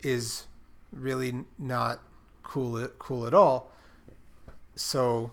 [0.00, 0.46] is
[0.92, 2.00] really not
[2.42, 3.70] cool cool at all.
[4.74, 5.32] So,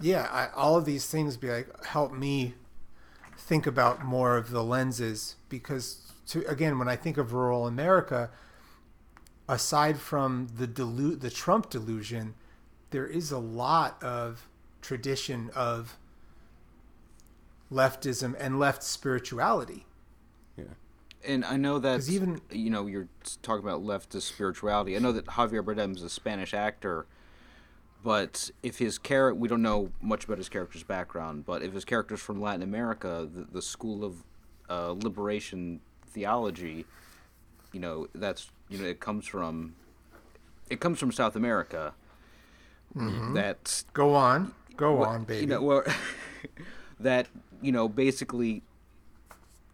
[0.00, 2.54] yeah, I, all of these things be like help me
[3.40, 8.30] think about more of the lenses because to again when I think of rural America,
[9.48, 12.34] aside from the delu- the Trump delusion,
[12.90, 14.46] there is a lot of
[14.82, 15.96] tradition of
[17.72, 19.86] leftism and left spirituality.
[20.56, 20.64] Yeah.
[21.24, 23.08] And I know that even- you know you're
[23.42, 24.96] talking about leftist spirituality.
[24.96, 27.06] I know that Javier Bardem is a Spanish actor,
[28.02, 31.84] but if his character, we don't know much about his character's background, but if his
[31.84, 34.24] character's from Latin America, the, the school of
[34.68, 36.86] uh, liberation theology,
[37.72, 39.74] you know that's you know it comes from
[40.70, 41.94] it comes from South America.
[43.34, 45.42] That Go on, go on, baby.
[45.42, 45.84] You know, well,
[47.00, 47.28] that
[47.60, 48.62] you know basically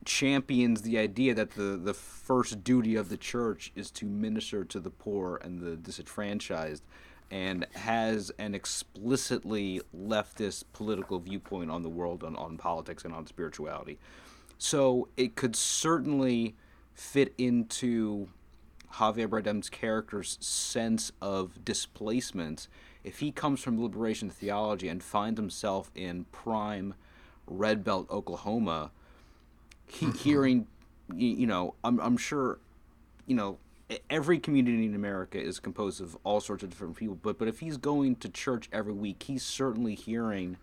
[0.04, 4.80] champions the idea that the the first duty of the church is to minister to
[4.80, 6.82] the poor and the disenfranchised,
[7.30, 13.26] and has an explicitly leftist political viewpoint on the world, on, on politics, and on
[13.26, 13.98] spirituality.
[14.58, 16.54] So it could certainly
[16.94, 18.28] fit into
[18.94, 22.68] Javier Bardem's character's sense of displacement
[23.06, 26.94] if he comes from liberation theology and finds himself in prime
[27.46, 28.90] red belt Oklahoma,
[29.86, 30.66] he hearing,
[31.14, 32.58] you, you know, I'm, I'm sure,
[33.26, 33.58] you know,
[34.10, 37.60] every community in America is composed of all sorts of different people, but but if
[37.60, 40.56] he's going to church every week, he's certainly hearing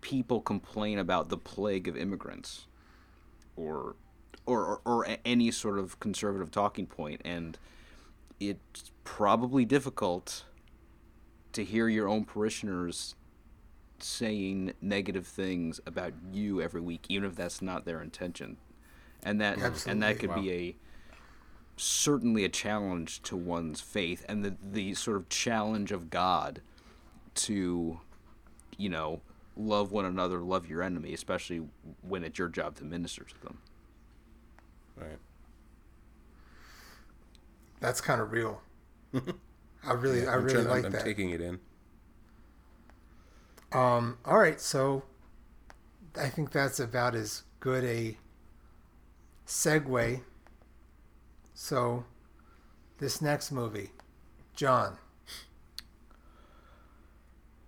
[0.00, 2.66] people complain about the plague of immigrants
[3.56, 3.96] or
[4.44, 7.58] or, or, or any sort of conservative talking point and
[8.38, 10.44] it's probably difficult
[11.52, 13.16] to hear your own parishioners
[13.98, 18.56] saying negative things about you every week even if that's not their intention
[19.22, 19.58] and that
[19.88, 20.40] and that could Wow.
[20.42, 20.76] be a
[21.76, 26.60] certainly a challenge to one's faith and the the sort of challenge of God
[27.34, 28.00] to
[28.78, 29.20] you know
[29.56, 31.62] love one another love your enemy especially
[32.02, 33.58] when it's your job to minister to them
[34.96, 35.18] Right.
[37.80, 38.62] That's kind of real.
[39.14, 41.58] I really, I I'm really trying- I'm- like I'm taking it in.
[43.72, 45.02] Um, all right, so
[46.18, 48.16] I think that's about as good a
[49.46, 50.22] segue.
[51.58, 52.04] So,
[52.98, 53.92] this next movie,
[54.54, 54.98] John.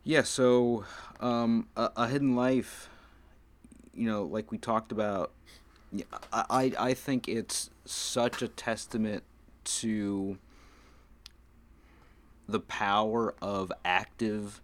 [0.04, 0.84] Yeah, so
[1.20, 2.90] um, a, a hidden life,
[3.94, 5.32] you know, like we talked about,
[6.30, 9.24] I, I I think it's such a testament
[9.64, 10.36] to
[12.46, 14.60] the power of active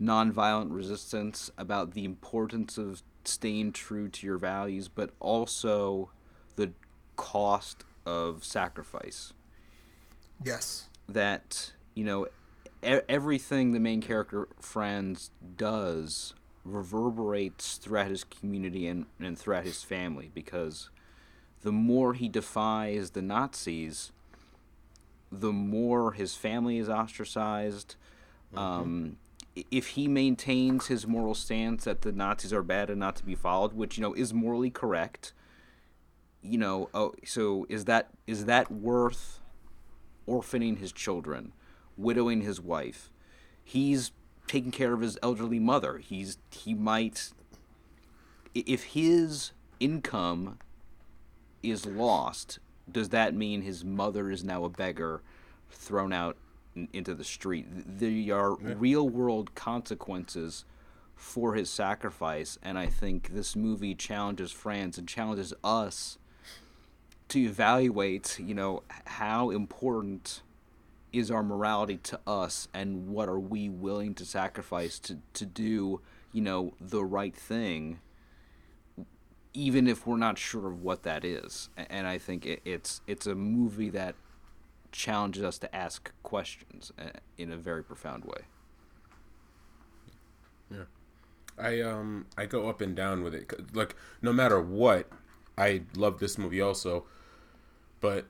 [0.00, 6.10] nonviolent resistance, about the importance of staying true to your values, but also
[6.54, 6.70] the
[7.16, 9.32] cost of sacrifice
[10.42, 10.88] Yes.
[11.08, 12.26] that you know
[12.82, 19.82] e- everything the main character Franz does reverberates throughout his community and, and throughout his
[19.82, 20.90] family because
[21.62, 24.12] the more he defies the Nazis,
[25.32, 27.96] the more his family is ostracized.
[28.54, 29.16] Um,
[29.70, 33.34] if he maintains his moral stance that the Nazis are bad and not to be
[33.34, 35.32] followed, which you know is morally correct,
[36.42, 39.40] you know, oh, so is that is that worth
[40.26, 41.52] orphaning his children,
[41.96, 43.10] widowing his wife.
[43.64, 44.12] He's
[44.46, 45.98] taking care of his elderly mother.
[45.98, 47.32] He's he might
[48.54, 50.58] if his income
[51.62, 52.58] is lost,
[52.90, 55.22] does that mean his mother is now a beggar,
[55.70, 56.36] thrown out
[56.74, 57.66] in, into the street?
[57.68, 58.74] There are yeah.
[58.76, 60.64] real world consequences
[61.14, 66.18] for his sacrifice, and I think this movie challenges Franz and challenges us
[67.28, 70.42] to evaluate, you know, how important
[71.12, 76.00] is our morality to us and what are we willing to sacrifice to, to do,
[76.32, 78.00] you know, the right thing
[79.58, 81.68] even if we're not sure of what that is.
[81.76, 84.14] And I think it, it's it's a movie that
[84.92, 88.42] challenges us to ask questions uh, in a very profound way.
[90.70, 90.84] Yeah,
[91.58, 93.74] I um I go up and down with it.
[93.74, 95.10] Like no matter what,
[95.56, 97.04] I love this movie also,
[98.00, 98.26] but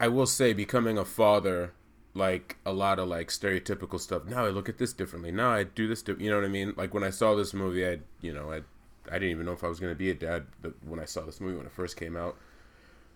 [0.00, 1.72] I will say becoming a father
[2.14, 4.24] like a lot of like stereotypical stuff.
[4.24, 5.30] Now I look at this differently.
[5.30, 6.02] Now I do this.
[6.06, 6.74] you know what I mean?
[6.76, 8.62] Like when I saw this movie, I you know I
[9.10, 10.46] I didn't even know if I was going to be a dad
[10.86, 12.36] when I saw this movie when it first came out.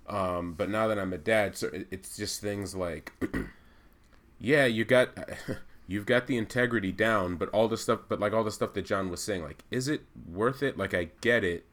[0.08, 3.12] Um, but now that I'm a dad, so it's just things like,
[4.38, 5.10] yeah, you got,
[5.86, 8.84] you've got the integrity down, but all the stuff, but like all the stuff that
[8.84, 10.76] John was saying, like, is it worth it?
[10.76, 11.66] Like, I get it,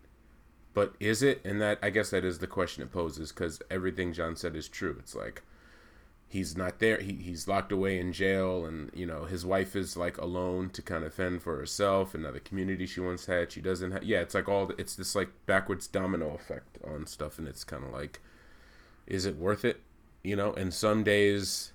[0.73, 1.41] but is it?
[1.43, 4.67] And that, I guess that is the question it poses because everything John said is
[4.67, 4.95] true.
[4.99, 5.43] It's like,
[6.29, 7.01] he's not there.
[7.01, 10.81] He, he's locked away in jail, and you know his wife is like alone to
[10.81, 12.13] kind of fend for herself.
[12.13, 14.03] Another community she once had, she doesn't have.
[14.03, 14.71] Yeah, it's like all.
[14.77, 18.21] It's this like backwards domino effect on stuff, and it's kind of like,
[19.07, 19.81] is it worth it?
[20.23, 20.53] You know.
[20.53, 21.73] And some days,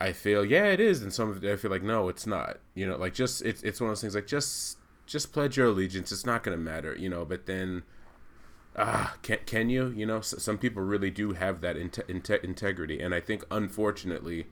[0.00, 2.58] I feel yeah, it is, and some of I feel like no, it's not.
[2.74, 4.75] You know, like just it's it's one of those things like just
[5.06, 6.12] just pledge your allegiance.
[6.12, 6.94] It's not gonna matter.
[6.94, 7.84] You know, but then
[8.76, 9.88] ah, can can you?
[9.88, 14.46] You know, some people really do have that integrity, and I think unfortunately,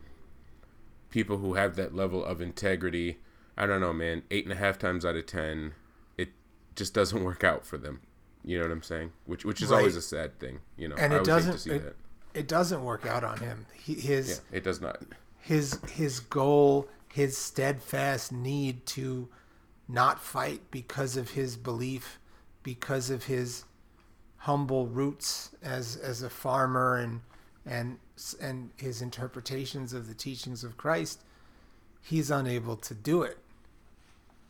[1.10, 3.18] people who have that level of integrity,
[3.56, 5.74] I don't know, man, eight and a half times out of ten,
[6.16, 6.30] it
[6.74, 8.00] just doesn't work out for them.
[8.44, 9.12] You know what I'm saying?
[9.26, 9.78] Which which is right.
[9.78, 10.60] always a sad thing.
[10.76, 11.66] You know, and it doesn't.
[11.66, 11.96] It,
[12.34, 13.66] it, doesn't work out on him.
[13.74, 15.02] He, his yeah, it does not.
[15.40, 19.28] His his goal, his steadfast need to
[19.88, 22.18] not fight because of his belief,
[22.62, 23.64] because of his
[24.38, 27.20] humble roots as as a farmer and
[27.66, 27.98] and
[28.40, 31.20] and his interpretations of the teachings of Christ,
[32.02, 33.38] he's unable to do it.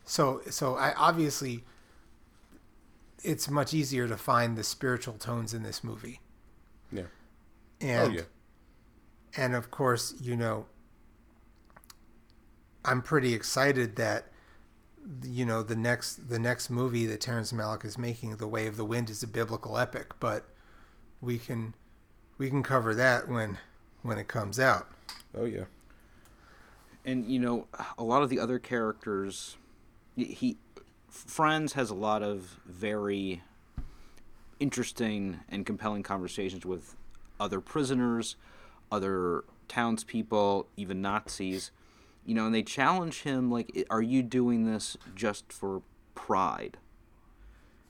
[0.04, 1.64] So so I obviously
[3.22, 6.20] it's much easier to find the spiritual tones in this movie.
[6.92, 7.04] Yeah.
[7.80, 8.22] And oh, yeah.
[9.36, 10.66] and of course, you know,
[12.84, 14.26] I'm pretty excited that
[15.22, 18.76] you know the next the next movie that Terrence Malick is making, The Way of
[18.76, 20.44] the Wind, is a biblical epic, but
[21.20, 21.74] we can
[22.38, 23.58] we can cover that when
[24.02, 24.88] when it comes out.
[25.36, 25.64] Oh yeah.
[27.04, 27.66] And you know,
[27.98, 29.56] a lot of the other characters,
[30.16, 30.56] he
[31.08, 33.42] Franz has a lot of very
[34.58, 36.96] interesting and compelling conversations with
[37.38, 38.36] other prisoners,
[38.90, 41.70] other townspeople, even Nazis
[42.24, 45.82] you know, and they challenge him like, "Are you doing this just for
[46.14, 46.78] pride?"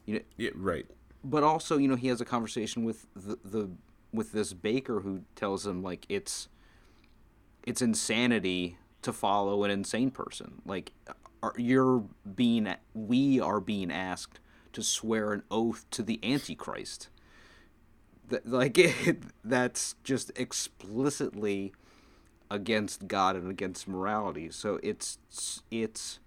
[0.07, 0.87] You know, yeah, right.
[1.23, 3.71] But also, you know, he has a conversation with the, the
[4.13, 6.49] with this baker who tells him like it's
[7.67, 10.63] it's insanity to follow an insane person.
[10.65, 10.93] Like,
[11.43, 14.41] are, you're being we are being asked
[14.73, 17.09] to swear an oath to the Antichrist.
[18.29, 21.75] That, like it, that's just explicitly
[22.51, 24.51] against God and against morality.
[24.51, 25.19] So it's
[25.71, 26.19] it's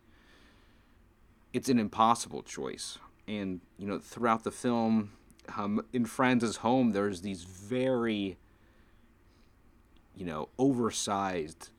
[1.53, 2.97] it's an impossible choice.
[3.27, 5.11] And you know, throughout the film,
[5.55, 8.37] um, in Franz's home, there's these very
[10.15, 11.69] you know oversized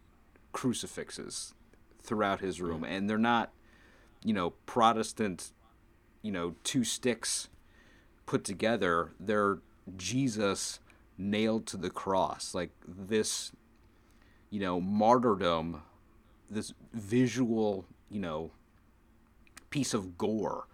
[0.52, 1.54] crucifixes
[2.02, 3.52] throughout his room, and they're not
[4.24, 5.52] you know Protestant
[6.22, 7.48] you know two sticks
[8.26, 9.12] put together.
[9.18, 9.58] They're
[9.96, 10.80] Jesus
[11.16, 12.54] nailed to the cross.
[12.54, 13.52] Like this
[14.50, 15.82] you know, martyrdom,
[16.50, 18.50] this visual, you know,
[19.70, 20.66] piece of gore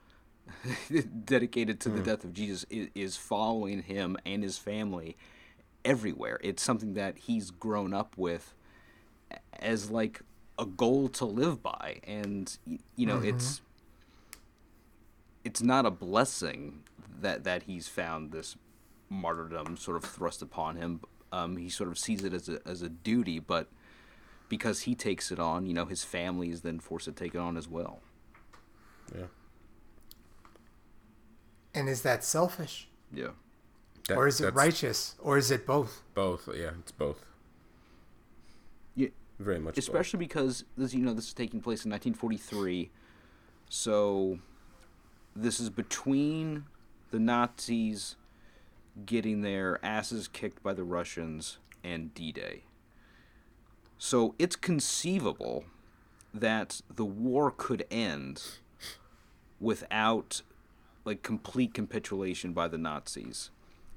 [1.25, 1.93] dedicated to mm.
[1.93, 2.05] the hmm.
[2.05, 5.17] death of Jesus is, is following him and his family
[5.85, 6.39] everywhere.
[6.43, 8.55] It's something that he's grown up with
[9.59, 10.21] as like
[10.59, 13.29] a goal to live by and you know mm-hmm.
[13.29, 13.61] it's
[15.45, 16.83] it's not a blessing
[17.21, 18.57] that that he's found this
[19.11, 21.01] martyrdom sort of thrust upon him
[21.35, 23.67] um, he sort of sees it as a, as a duty, but
[24.49, 27.39] because he takes it on, you know, his family is then forced to take it
[27.39, 28.01] on as well.
[29.15, 29.27] Yeah.
[31.75, 32.89] And is that selfish?
[33.13, 33.31] Yeah.
[34.09, 35.17] That, or is it righteous?
[35.19, 36.03] Or is it both?
[36.15, 36.49] Both.
[36.55, 37.25] Yeah, it's both.
[38.95, 39.09] Yeah.
[39.41, 39.77] Very much.
[39.77, 40.29] Especially both.
[40.29, 42.91] because this, you know, this is taking place in 1943,
[43.69, 44.39] so
[45.35, 46.67] this is between
[47.11, 48.15] the Nazis
[49.07, 52.63] getting their asses kicked by the Russians and D-Day.
[53.99, 55.65] So it's conceivable
[56.33, 58.43] that the war could end
[59.61, 60.43] without
[61.05, 63.51] like complete capitulation by the Nazis.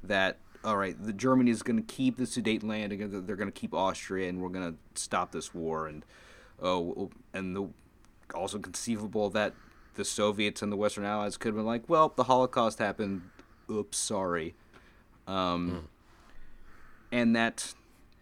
[0.04, 3.60] That all right, the Germany is going to keep the Sudetenland, and they're going to
[3.60, 5.88] keep Austria, and we're going to stop this war.
[5.88, 6.04] And
[6.62, 7.70] oh, and the
[8.34, 9.54] also conceivable that
[9.96, 13.22] the Soviets and the Western Allies could have been like, well, the Holocaust happened.
[13.70, 14.56] Oops, sorry.
[15.28, 15.84] Um, mm.
[17.12, 17.74] And that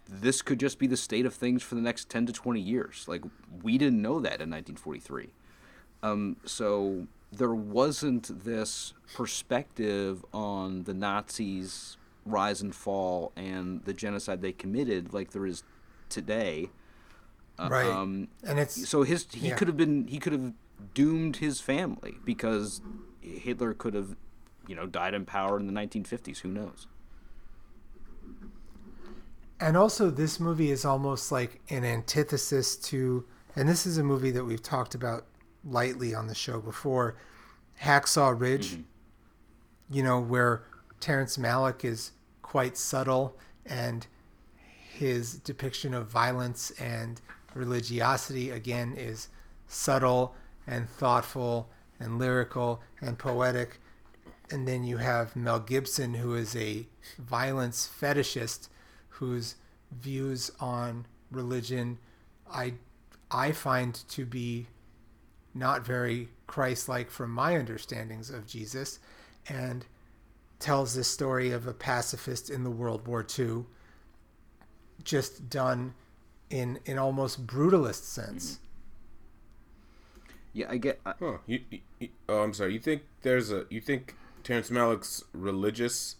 [0.08, 3.06] this could just be the state of things for the next 10 to 20 years.
[3.08, 3.24] Like,
[3.64, 5.30] we didn't know that in 1943.
[6.03, 14.41] Um, so there wasn't this perspective on the Nazis' rise and fall and the genocide
[14.41, 15.64] they committed like there is
[16.10, 16.70] today.
[17.58, 17.88] Uh, right.
[17.88, 19.56] Um, and it's so his he yeah.
[19.56, 20.53] could have been he could have
[20.93, 22.82] doomed his family because
[23.22, 24.16] Hitler could have,
[24.68, 26.39] you know, died in power in the 1950s.
[26.39, 26.88] Who knows?
[29.60, 33.26] And also, this movie is almost like an antithesis to,
[33.56, 35.26] and this is a movie that we've talked about
[35.64, 37.16] lightly on the show before,
[37.82, 38.72] Hacksaw Ridge.
[38.72, 38.82] Mm-hmm.
[39.89, 40.64] You know, where
[40.99, 44.08] Terrence Malick is quite subtle and
[44.95, 47.22] his depiction of violence and
[47.53, 49.28] religiosity again is
[49.68, 50.36] subtle
[50.68, 53.80] and thoughtful and lyrical and poetic
[54.51, 56.88] and then you have Mel Gibson who is a
[57.18, 58.70] violence fetishist
[59.20, 59.55] whose
[59.91, 61.97] views on religion
[62.51, 62.74] I
[63.32, 64.68] I find to be
[65.53, 68.99] not very Christ-like from my understandings of Jesus
[69.47, 69.86] and
[70.59, 73.66] tells this story of a pacifist in the World War II,
[75.03, 75.93] just done
[76.49, 78.59] in in almost brutalist sense.
[80.53, 81.01] Yeah, I get.
[81.05, 81.38] I, huh.
[81.45, 81.59] You,
[81.99, 82.74] you, oh, I'm sorry.
[82.74, 86.16] You think there's a you think Terrence Malick's religious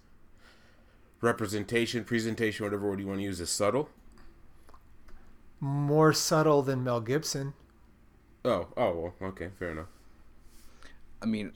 [1.26, 3.90] representation, presentation, whatever word you want to use, is subtle?
[5.60, 7.54] More subtle than Mel Gibson.
[8.46, 9.88] Oh, oh, well, okay, fair enough.
[11.22, 11.54] I mean,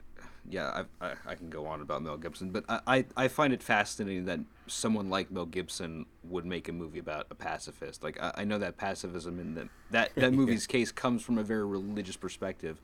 [0.50, 3.54] yeah, I, I, I, can go on about Mel Gibson, but I, I, I, find
[3.54, 8.04] it fascinating that someone like Mel Gibson would make a movie about a pacifist.
[8.04, 11.44] Like I, I know that pacifism in the, that that movie's case comes from a
[11.44, 12.82] very religious perspective,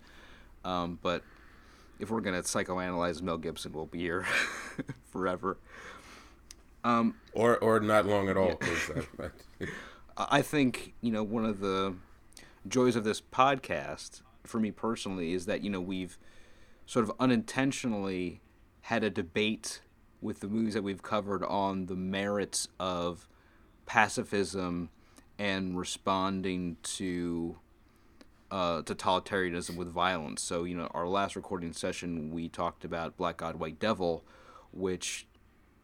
[0.63, 1.23] um, but
[1.99, 4.27] if we're gonna psychoanalyze Mel Gibson, we'll be here
[5.11, 5.57] forever.
[6.85, 8.59] Um, or or not long at all.
[9.59, 9.67] Yeah.
[10.17, 11.95] I think you know one of the
[12.67, 16.17] joys of this podcast for me personally is that you know we've
[16.85, 18.39] sort of unintentionally
[18.81, 19.81] had a debate
[20.21, 23.27] with the movies that we've covered on the merits of
[23.87, 24.89] pacifism
[25.39, 27.57] and responding to
[28.51, 30.41] uh, totalitarianism with violence.
[30.41, 34.23] So, you know, our last recording session, we talked about Black God, White Devil,
[34.71, 35.27] which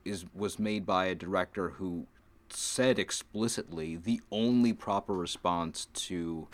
[0.05, 2.07] is was made by a director who
[2.49, 6.47] said explicitly the only proper response to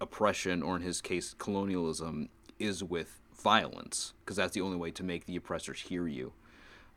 [0.00, 2.28] oppression, or in his case, colonialism,
[2.58, 6.32] is with violence because that's the only way to make the oppressors hear you.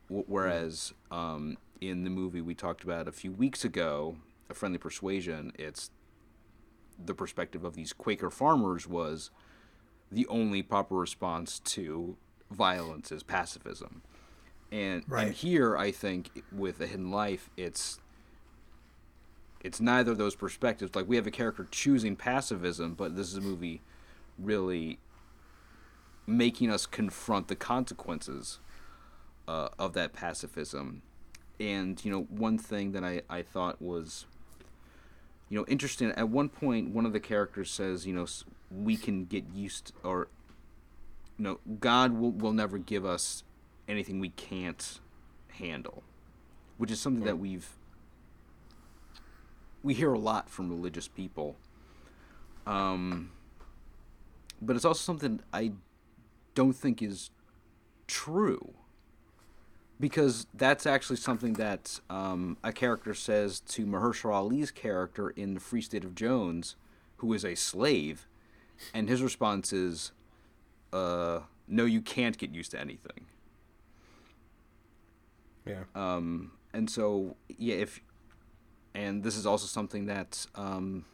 [0.08, 4.16] whereas um, in the movie we talked about a few weeks ago,
[4.48, 5.90] A Friendly Persuasion, it's
[6.98, 9.30] the perspective of these Quaker farmers was
[10.10, 12.16] the only proper response to
[12.50, 14.02] violence is pacifism.
[14.70, 15.28] And, right.
[15.28, 18.00] and here, I think, with A Hidden Life, it's
[19.60, 20.94] it's neither of those perspectives.
[20.94, 23.80] Like we have a character choosing pacifism, but this is a movie
[24.38, 24.98] really
[26.26, 28.60] making us confront the consequences
[29.48, 31.02] uh, of that pacifism.
[31.58, 34.26] And you know, one thing that I, I thought was,
[35.48, 36.10] you know, interesting.
[36.12, 38.26] At one point, one of the characters says, you know,
[38.70, 40.28] we can get used, or,
[41.36, 43.42] you know, God will will never give us
[43.88, 45.00] anything we can't
[45.48, 46.02] handle,
[46.76, 47.68] which is something that we've
[49.82, 51.56] we hear a lot from religious people.
[52.66, 53.30] Um,
[54.60, 55.72] but it's also something I
[56.54, 57.30] don't think is
[58.06, 58.74] true
[60.00, 65.60] because that's actually something that um, a character says to Mahershala Ali's character in The
[65.60, 66.76] Free State of Jones,
[67.16, 68.26] who is a slave,
[68.94, 70.12] and his response is,
[70.92, 73.26] uh, "No, you can't get used to anything."
[75.68, 75.84] Yeah.
[75.94, 78.00] Um, and so, yeah, if,
[78.94, 81.04] and this is also something that um,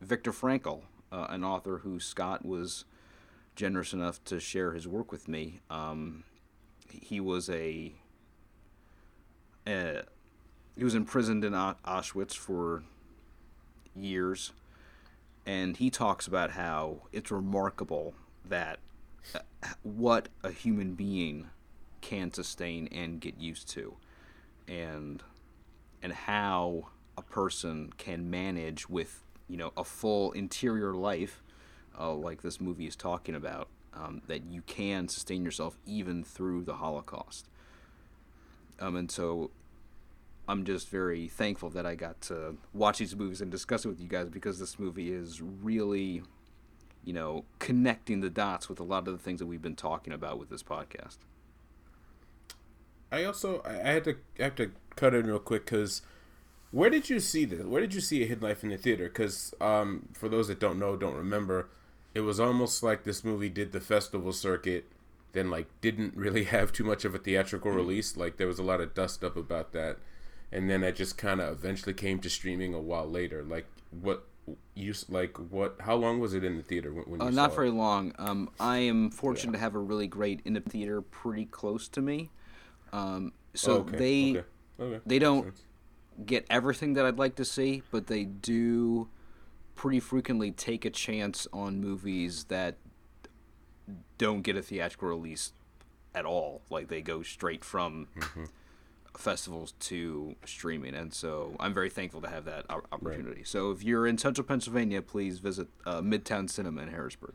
[0.00, 2.84] Viktor Frankl, uh, an author who Scott was
[3.56, 5.60] generous enough to share his work with me.
[5.70, 6.24] Um,
[6.88, 7.92] he was a,
[9.66, 10.02] a,
[10.76, 12.82] he was imprisoned in Auschwitz for
[13.94, 14.52] years,
[15.46, 18.78] and he talks about how it's remarkable that
[19.34, 19.40] uh,
[19.82, 21.48] what a human being
[22.00, 23.96] can sustain and get used to,
[24.68, 25.22] and
[26.02, 31.42] and how a person can manage with you know a full interior life,
[31.98, 36.62] uh, like this movie is talking about, um, that you can sustain yourself even through
[36.62, 37.48] the Holocaust.
[38.80, 39.50] Um, and so
[40.48, 44.00] I'm just very thankful that I got to watch these movies and discuss it with
[44.00, 46.22] you guys because this movie is really,
[47.04, 50.12] you know, connecting the dots with a lot of the things that we've been talking
[50.12, 51.18] about with this podcast.
[53.14, 56.02] I also I had to I have to cut in real quick because
[56.70, 57.64] where did you see this?
[57.64, 59.04] Where did you see a Hidden Life in the theater?
[59.04, 61.68] Because um, for those that don't know, don't remember,
[62.14, 64.86] it was almost like this movie did the festival circuit,
[65.32, 68.16] then like didn't really have too much of a theatrical release.
[68.16, 69.98] Like there was a lot of dust up about that
[70.52, 73.42] and then it just kind of eventually came to streaming a while later.
[73.42, 74.24] Like what
[74.74, 75.36] you like?
[75.50, 75.76] What?
[75.80, 77.56] How long was it in the theater when, when you Uh, not it?
[77.56, 78.12] very long.
[78.18, 82.00] Um, I am fortunate to have a really great in the theater pretty close to
[82.02, 82.30] me.
[82.94, 84.44] Um, so Oh, okay, they okay,
[84.80, 85.00] okay.
[85.04, 85.52] they don't
[86.26, 89.08] get everything that I'd like to see, but they do
[89.74, 92.76] pretty frequently take a chance on movies that
[94.16, 95.52] don't get a theatrical release
[96.14, 96.62] at all.
[96.70, 98.44] Like they go straight from Mm-hmm.
[99.16, 103.42] festivals to streaming, and so I'm very thankful to have that op- opportunity.
[103.44, 107.34] So if you're in Central Pennsylvania, please visit uh, Midtown Cinema in Harrisburg.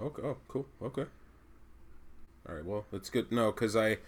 [0.00, 0.22] Okay.
[0.22, 0.66] Oh, cool.
[0.82, 1.04] Okay.
[2.48, 2.64] All right.
[2.64, 3.30] Well, that's good.
[3.30, 3.98] No, because I,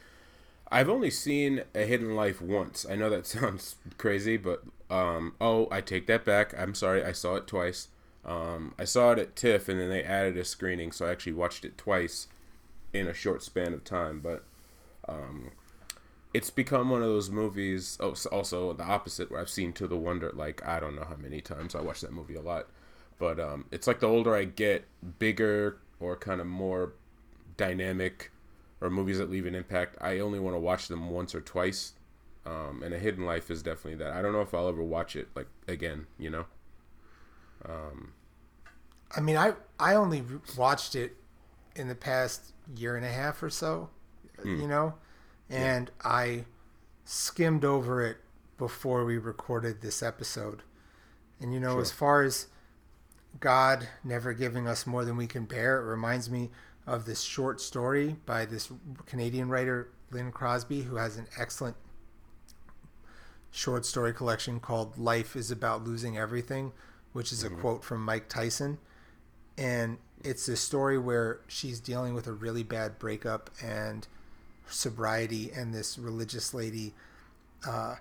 [0.71, 2.87] I've only seen a Hidden Life once.
[2.89, 6.55] I know that sounds crazy, but um, oh, I take that back.
[6.59, 7.05] I'm sorry.
[7.05, 7.89] I saw it twice.
[8.25, 11.35] Um, I saw it at TIFF, and then they added a screening, so I actually
[11.35, 12.29] watched it twice
[12.93, 14.21] in a short span of time.
[14.21, 14.45] But
[15.09, 15.51] um,
[16.33, 17.99] it's become one of those movies.
[18.01, 21.17] Oh, also the opposite, where I've seen To the Wonder like I don't know how
[21.17, 21.75] many times.
[21.75, 22.67] I watch that movie a lot,
[23.19, 24.87] but um, it's like the older I get,
[25.19, 26.95] bigger or kind of more
[27.57, 28.31] dynamic,
[28.81, 29.97] or movies that leave an impact.
[30.01, 31.93] I only want to watch them once or twice.
[32.47, 34.13] Um, and A Hidden Life is definitely that.
[34.13, 36.07] I don't know if I'll ever watch it like again.
[36.19, 36.47] You know.
[39.17, 40.23] I mean, I I only
[40.57, 41.17] watched it
[41.77, 43.91] in the past year and a half or so,
[44.45, 44.95] you know,
[45.49, 46.45] and I
[47.05, 48.19] skimmed over it
[48.59, 50.63] before we recorded this episode.
[51.41, 52.47] And you know, as far as
[53.41, 56.51] God never giving us more than we can bear, it reminds me
[56.87, 58.71] of this short story by this
[59.07, 61.77] Canadian writer Lynn Crosbie, who has an excellent
[63.51, 66.73] short story collection called "Life Is About Losing Everything,"
[67.13, 68.79] which is a quote from Mike Tyson.
[69.57, 74.07] And it's a story where she's dealing with a really bad breakup and
[74.69, 76.95] sobriety and this religious lady
[77.67, 77.97] uh,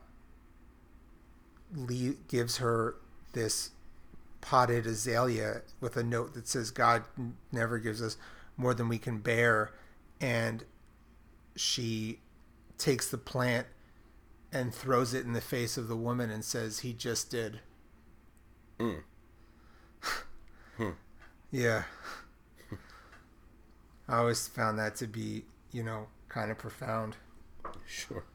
[1.76, 2.96] le- gives her
[3.34, 3.72] this
[4.42, 8.18] potted azalea with a note that says god n- never gives us
[8.58, 9.72] more than we can bear
[10.22, 10.64] and
[11.56, 12.20] she
[12.78, 13.68] takes the plant
[14.51, 17.60] and throws it in the face of the woman and says he just did
[18.80, 19.01] mm.
[21.54, 21.84] Yeah.
[24.10, 27.16] I always found that to be, you know, kind of profound.
[27.86, 28.26] Sure.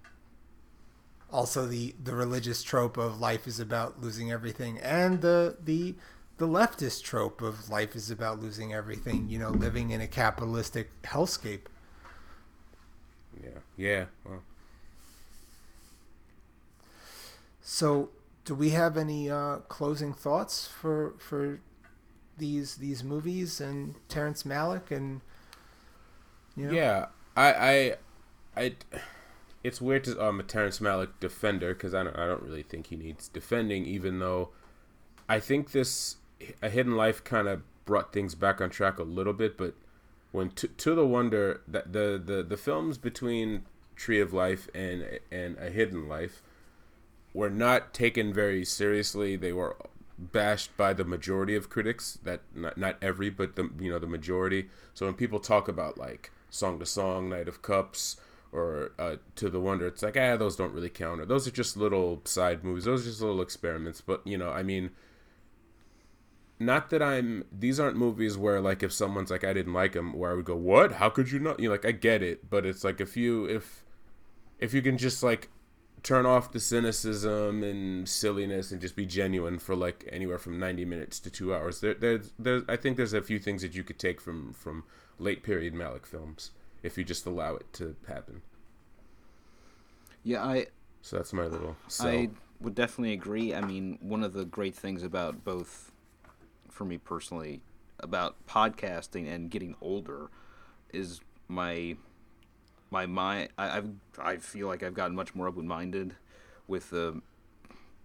[1.30, 5.96] Also the the religious trope of life is about losing everything and the the
[6.38, 10.90] the leftist trope of life is about losing everything, you know, living in a capitalistic
[11.02, 11.66] hellscape.
[13.42, 13.58] Yeah.
[13.76, 14.04] Yeah.
[14.24, 14.42] Well.
[17.60, 18.10] So,
[18.44, 21.60] do we have any uh, closing thoughts for for
[22.38, 25.20] these these movies and Terrence Malick and
[26.56, 26.72] you know?
[26.72, 27.96] Yeah, I, I,
[28.56, 28.72] I,
[29.62, 32.86] it's weird to um a Terrence Malick defender because I don't, I don't really think
[32.86, 33.84] he needs defending.
[33.86, 34.50] Even though,
[35.28, 36.16] I think this
[36.62, 39.56] a Hidden Life kind of brought things back on track a little bit.
[39.56, 39.74] But
[40.32, 43.64] when to, to the Wonder that the, the the films between
[43.96, 46.42] Tree of Life and and A Hidden Life
[47.34, 49.36] were not taken very seriously.
[49.36, 49.76] They were
[50.18, 52.18] bashed by the majority of critics.
[52.22, 54.68] That not not every, but the you know the majority.
[54.94, 58.16] So when people talk about like Song to Song, Knight of Cups,
[58.52, 61.20] or uh, To the Wonder, it's like ah, those don't really count.
[61.20, 62.84] Or those are just little side movies.
[62.84, 64.00] Those are just little experiments.
[64.00, 64.90] But you know, I mean.
[66.60, 67.44] Not that I'm.
[67.52, 70.44] These aren't movies where, like, if someone's like, "I didn't like them," where I would
[70.44, 70.92] go, "What?
[70.92, 73.44] How could you not?" You know, like, I get it, but it's like if you
[73.46, 73.84] if
[74.58, 75.50] if you can just like
[76.02, 80.84] turn off the cynicism and silliness and just be genuine for like anywhere from 90
[80.84, 83.82] minutes to two hours there, there's, there's i think there's a few things that you
[83.84, 84.84] could take from from
[85.18, 86.52] late period Malick films
[86.82, 88.42] if you just allow it to happen
[90.22, 90.66] Yeah, I
[91.02, 92.08] so that's my little sell.
[92.08, 92.30] I
[92.60, 93.54] would definitely agree.
[93.54, 95.87] I mean, one of the great things about both,
[96.78, 97.60] for me personally,
[97.98, 100.30] about podcasting and getting older,
[100.92, 101.96] is my
[102.90, 103.50] my mind.
[103.58, 106.14] I, I've I feel like I've gotten much more open minded
[106.68, 107.20] with the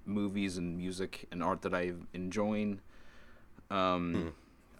[0.05, 2.81] movies and music and art that I'm enjoying.
[3.69, 4.27] Um, Hmm.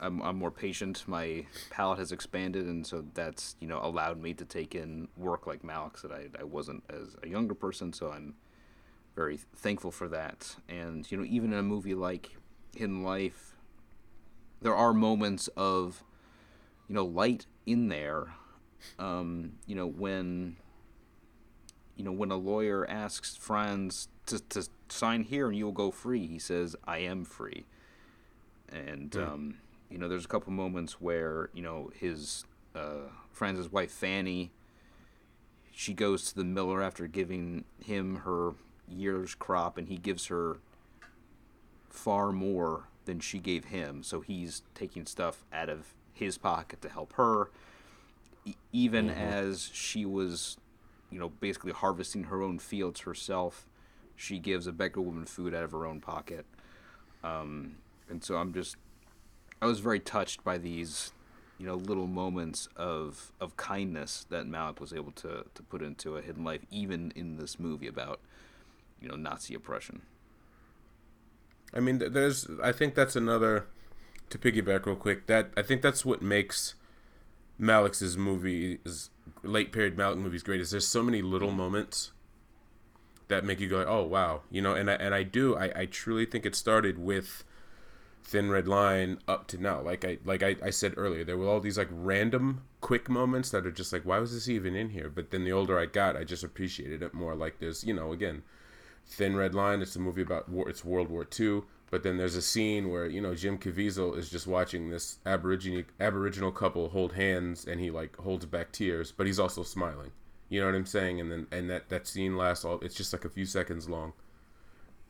[0.01, 1.03] I'm, I'm more patient.
[1.07, 5.45] My palate has expanded, and so that's you know allowed me to take in work
[5.47, 7.93] like Malick's that I, I wasn't as a younger person.
[7.93, 8.33] So I'm
[9.15, 10.55] very thankful for that.
[10.67, 12.35] And you know, even in a movie like
[12.75, 13.52] Hidden Life,
[14.63, 16.03] there are moments of
[16.87, 18.33] you know light in there.
[18.97, 20.55] Um, you know when
[21.95, 25.91] you know when a lawyer asks Franz to, to sign here and you will go
[25.91, 27.65] free, he says, "I am free."
[28.69, 29.55] And um,
[29.89, 32.45] you know, there's a couple moments where you know his
[32.75, 34.51] uh, Franz's wife Fanny.
[35.75, 38.53] She goes to the miller after giving him her
[38.87, 40.57] year's crop, and he gives her
[41.89, 44.03] far more than she gave him.
[44.03, 47.49] So he's taking stuff out of his pocket to help her.
[48.45, 50.57] E- even as she was,
[51.09, 53.65] you know, basically harvesting her own fields herself,
[54.15, 56.45] she gives a beggar woman food out of her own pocket.
[57.23, 57.77] Um,
[58.09, 58.75] and so I'm just,
[59.61, 61.13] I was very touched by these,
[61.57, 66.17] you know, little moments of of kindness that Malick was able to to put into
[66.17, 68.19] a hidden life, even in this movie about,
[69.01, 70.01] you know, Nazi oppression.
[71.73, 72.47] I mean, there's.
[72.61, 73.67] I think that's another.
[74.29, 76.73] To piggyback real quick, that I think that's what makes
[77.59, 79.09] Malick's movies,
[79.43, 80.59] late period Malick movies, great.
[80.59, 82.11] Is there's so many little moments
[83.27, 84.73] that make you go, oh wow, you know.
[84.73, 85.55] And I and I do.
[85.55, 87.43] I, I truly think it started with
[88.23, 89.81] Thin Red Line up to now.
[89.81, 93.51] Like I like I, I said earlier, there were all these like random quick moments
[93.51, 95.09] that are just like, why was this even in here?
[95.09, 97.35] But then the older I got, I just appreciated it more.
[97.35, 98.43] Like there's, you know, again,
[99.05, 99.81] Thin Red Line.
[99.81, 100.69] It's a movie about war.
[100.69, 101.63] It's World War II.
[101.91, 105.83] But then there's a scene where you know Jim Caviezel is just watching this Aboriginal
[105.99, 110.11] Aboriginal couple hold hands, and he like holds back tears, but he's also smiling.
[110.49, 111.19] You know what I'm saying?
[111.19, 112.79] And then and that that scene lasts all.
[112.81, 114.13] It's just like a few seconds long.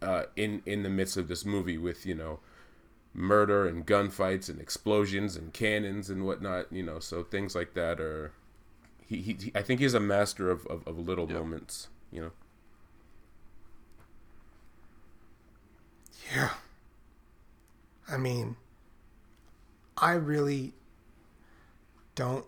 [0.02, 2.39] Uh, in in the midst of this movie with you know
[3.14, 6.72] murder and gunfights and explosions and cannons and whatnot.
[6.72, 8.34] You know, so things like that are.
[9.06, 11.38] He, he, he I think he's a master of, of, of little Yep.
[11.38, 11.88] moments.
[12.12, 12.32] You know.
[16.36, 16.49] Yeah.
[18.07, 18.55] I mean,
[19.97, 20.74] I really
[22.15, 22.45] don't.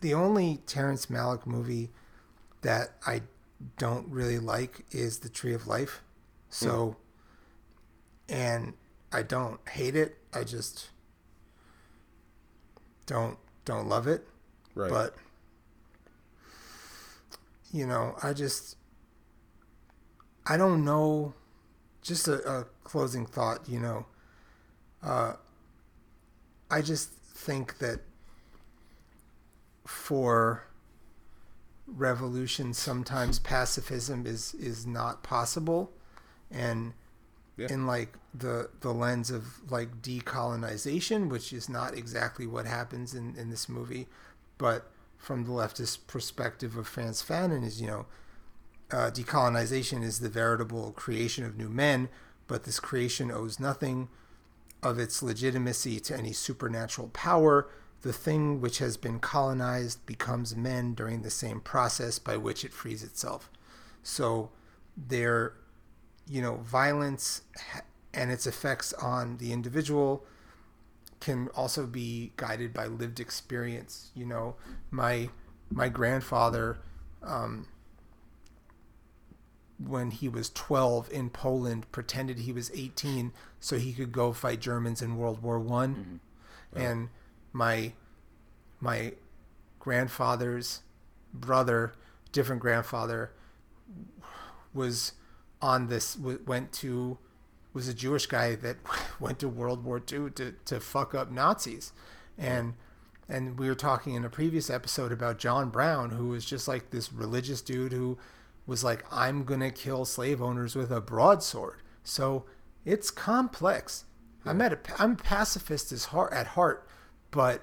[0.00, 1.90] The only Terrence Malick movie
[2.62, 3.22] that I
[3.78, 6.02] don't really like is The Tree of Life.
[6.50, 6.96] So,
[8.28, 8.34] hmm.
[8.34, 8.72] and
[9.12, 10.18] I don't hate it.
[10.32, 10.90] I just
[13.06, 14.26] don't don't love it.
[14.74, 14.90] Right.
[14.90, 15.14] But
[17.72, 18.76] you know, I just
[20.46, 21.34] I don't know.
[22.02, 24.06] Just a, a closing thought, you know.
[25.02, 25.34] Uh,
[26.70, 28.00] I just think that
[29.86, 30.64] for
[31.86, 35.92] revolution, sometimes pacifism is is not possible,
[36.50, 36.94] and
[37.56, 37.68] Yeah.
[37.70, 43.36] in like the the lens of like decolonization, which is not exactly what happens in
[43.36, 44.08] in this movie,
[44.58, 48.06] but from the leftist perspective of Frantz Fanon is you know
[48.92, 52.08] uh, decolonization is the veritable creation of new men,
[52.46, 54.08] but this creation owes nothing
[54.82, 57.68] of its legitimacy to any supernatural power.
[58.02, 62.72] The thing which has been colonized becomes men during the same process by which it
[62.72, 63.50] frees itself.
[64.02, 64.50] So,
[64.96, 65.54] there,
[66.28, 67.42] you know, violence
[68.12, 70.26] and its effects on the individual
[71.20, 74.10] can also be guided by lived experience.
[74.14, 74.56] You know,
[74.90, 75.30] my
[75.70, 76.78] my grandfather.
[77.22, 77.68] Um,
[79.88, 84.60] when he was 12 in Poland pretended he was 18 so he could go fight
[84.60, 86.80] Germans in World War 1 mm-hmm.
[86.80, 87.08] and
[87.52, 87.92] my
[88.80, 89.12] my
[89.78, 90.82] grandfather's
[91.32, 91.94] brother
[92.32, 93.32] different grandfather
[94.74, 95.12] was
[95.60, 97.18] on this went to
[97.72, 98.76] was a Jewish guy that
[99.20, 101.92] went to World War II to to fuck up Nazis.
[102.36, 102.74] And
[103.28, 106.90] and we were talking in a previous episode about John Brown who was just like
[106.90, 108.18] this religious dude who
[108.66, 111.80] was like I'm going to kill slave owners with a broadsword.
[112.04, 112.44] So
[112.84, 114.04] it's complex.
[114.44, 116.86] I'm at a I'm pacifist as heart at heart,
[117.30, 117.62] but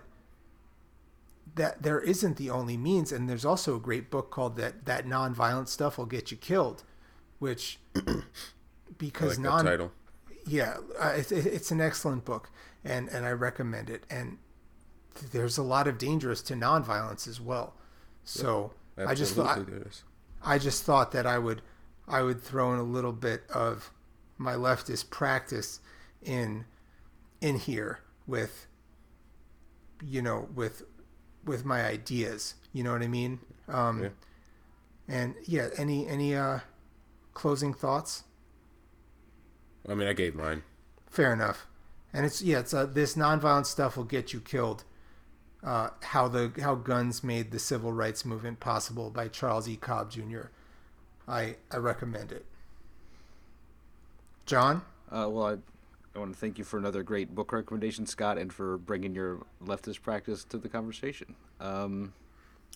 [1.55, 5.05] that there isn't the only means and there's also a great book called that that
[5.05, 6.83] nonviolent stuff will get you killed
[7.39, 7.79] which
[8.97, 9.91] because like non title.
[10.45, 12.49] yeah uh, it's, it's an excellent book
[12.83, 14.37] and and i recommend it and
[15.31, 17.73] there's a lot of dangers to nonviolence as well
[18.23, 20.03] so i just thought Absolutely there is.
[20.43, 21.61] I just thought that i would
[22.07, 23.91] i would throw in a little bit of
[24.37, 25.79] my leftist practice
[26.21, 26.65] in
[27.41, 28.67] in here with
[30.03, 30.83] you know with
[31.45, 32.55] with my ideas.
[32.73, 33.39] You know what I mean?
[33.67, 34.09] Um, Yeah.
[35.07, 36.59] And yeah, any any uh,
[37.33, 38.23] closing thoughts?
[39.87, 40.61] I mean, I gave mine.
[41.09, 41.65] Fair enough.
[42.13, 44.83] And it's yeah, it's uh, this nonviolent stuff will get you killed.
[45.63, 49.75] Uh, how the how guns made the civil rights movement possible by Charles E.
[49.75, 50.43] Cobb Jr.
[51.27, 52.45] I I recommend it.
[54.45, 54.81] John,
[55.11, 55.57] Uh, well, I,
[56.15, 59.45] I want to thank you for another great book recommendation, Scott, and for bringing your
[59.63, 61.35] leftist practice to the conversation.
[61.59, 62.13] Um,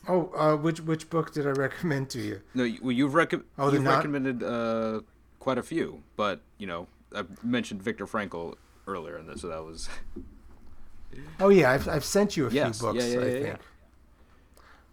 [0.07, 2.41] oh, uh, which which book did I recommend to you?
[2.53, 5.01] no, you, well, you've, recom- Oh, you've not- recommended uh,
[5.39, 8.55] quite a few, but you know, I mentioned Viktor Frankl
[8.87, 9.89] earlier in this, so that was
[11.39, 13.05] Oh yeah, I've I've sent you a Yes, few books.
[13.05, 13.45] yeah, yeah, I think.
[13.47, 13.55] yeah.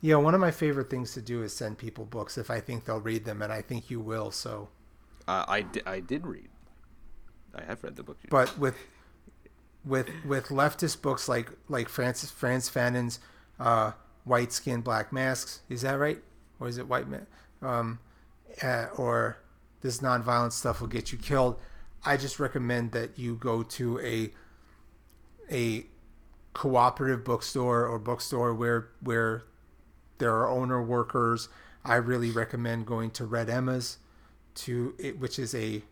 [0.03, 2.87] Yeah, one of my favorite things to do is send people books if I think
[2.87, 4.31] they'll read them, and I think you will.
[4.31, 4.71] So,
[5.29, 6.49] uh, I, di- I did read.
[7.55, 8.17] I have read the book.
[8.31, 8.77] but with
[9.85, 13.19] with with leftist books like like Francis Frantz Fanon's
[13.59, 13.93] uh,
[14.25, 16.23] "White Skin, Black Masks," is that right,
[16.59, 17.27] or is it "White Man"?
[17.61, 17.99] Um,
[18.63, 19.39] uh, or
[19.83, 21.57] this nonviolent stuff will get you killed.
[22.05, 24.33] I just recommend that you go to a
[25.51, 25.87] a
[26.53, 29.45] cooperative bookstore or bookstore where where
[30.19, 31.49] there are owner workers.
[31.85, 33.99] I really recommend going to Red Emma's,
[34.57, 35.83] to it, which is a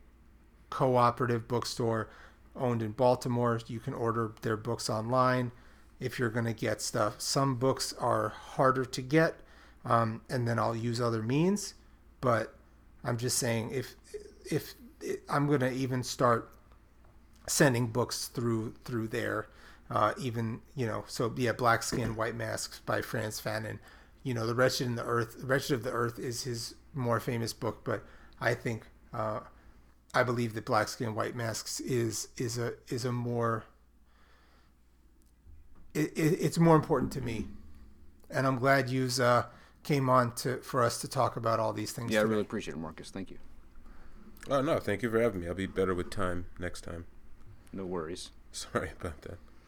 [0.71, 2.11] cooperative bookstore
[2.55, 3.61] owned in Baltimore.
[3.67, 5.53] You can order their books online
[5.99, 7.21] if you're going to get stuff.
[7.21, 9.37] Some books are harder to get,
[9.85, 11.75] um, and then I'll use other means.
[12.21, 12.55] But
[13.05, 13.95] I'm just saying if
[14.51, 14.75] if
[15.29, 16.51] I'm going to even start
[17.47, 19.49] sending books through through there.
[19.91, 23.79] Uh, even you know, so yeah, Black Skin, White Masks by Frantz Fanon.
[24.23, 25.37] You know, The Wretched in the Earth.
[25.43, 28.05] Wretched of the Earth is his more famous book, but
[28.41, 29.41] I think uh,
[30.13, 33.65] I believe that Black Skin, White Masks is is a is a more
[35.95, 37.47] it, it, it's more important to me,
[38.31, 39.45] and I'm glad you uh,
[39.83, 42.13] came on to for us to talk about all these things.
[42.13, 43.11] yeah, I really appreciate it, Marcus.
[43.11, 43.39] Thank you.
[44.51, 45.49] Oh no, thank you for having me.
[45.49, 47.07] I'll be better with time next time.
[47.73, 48.31] No worries.
[48.53, 49.39] Sorry about that.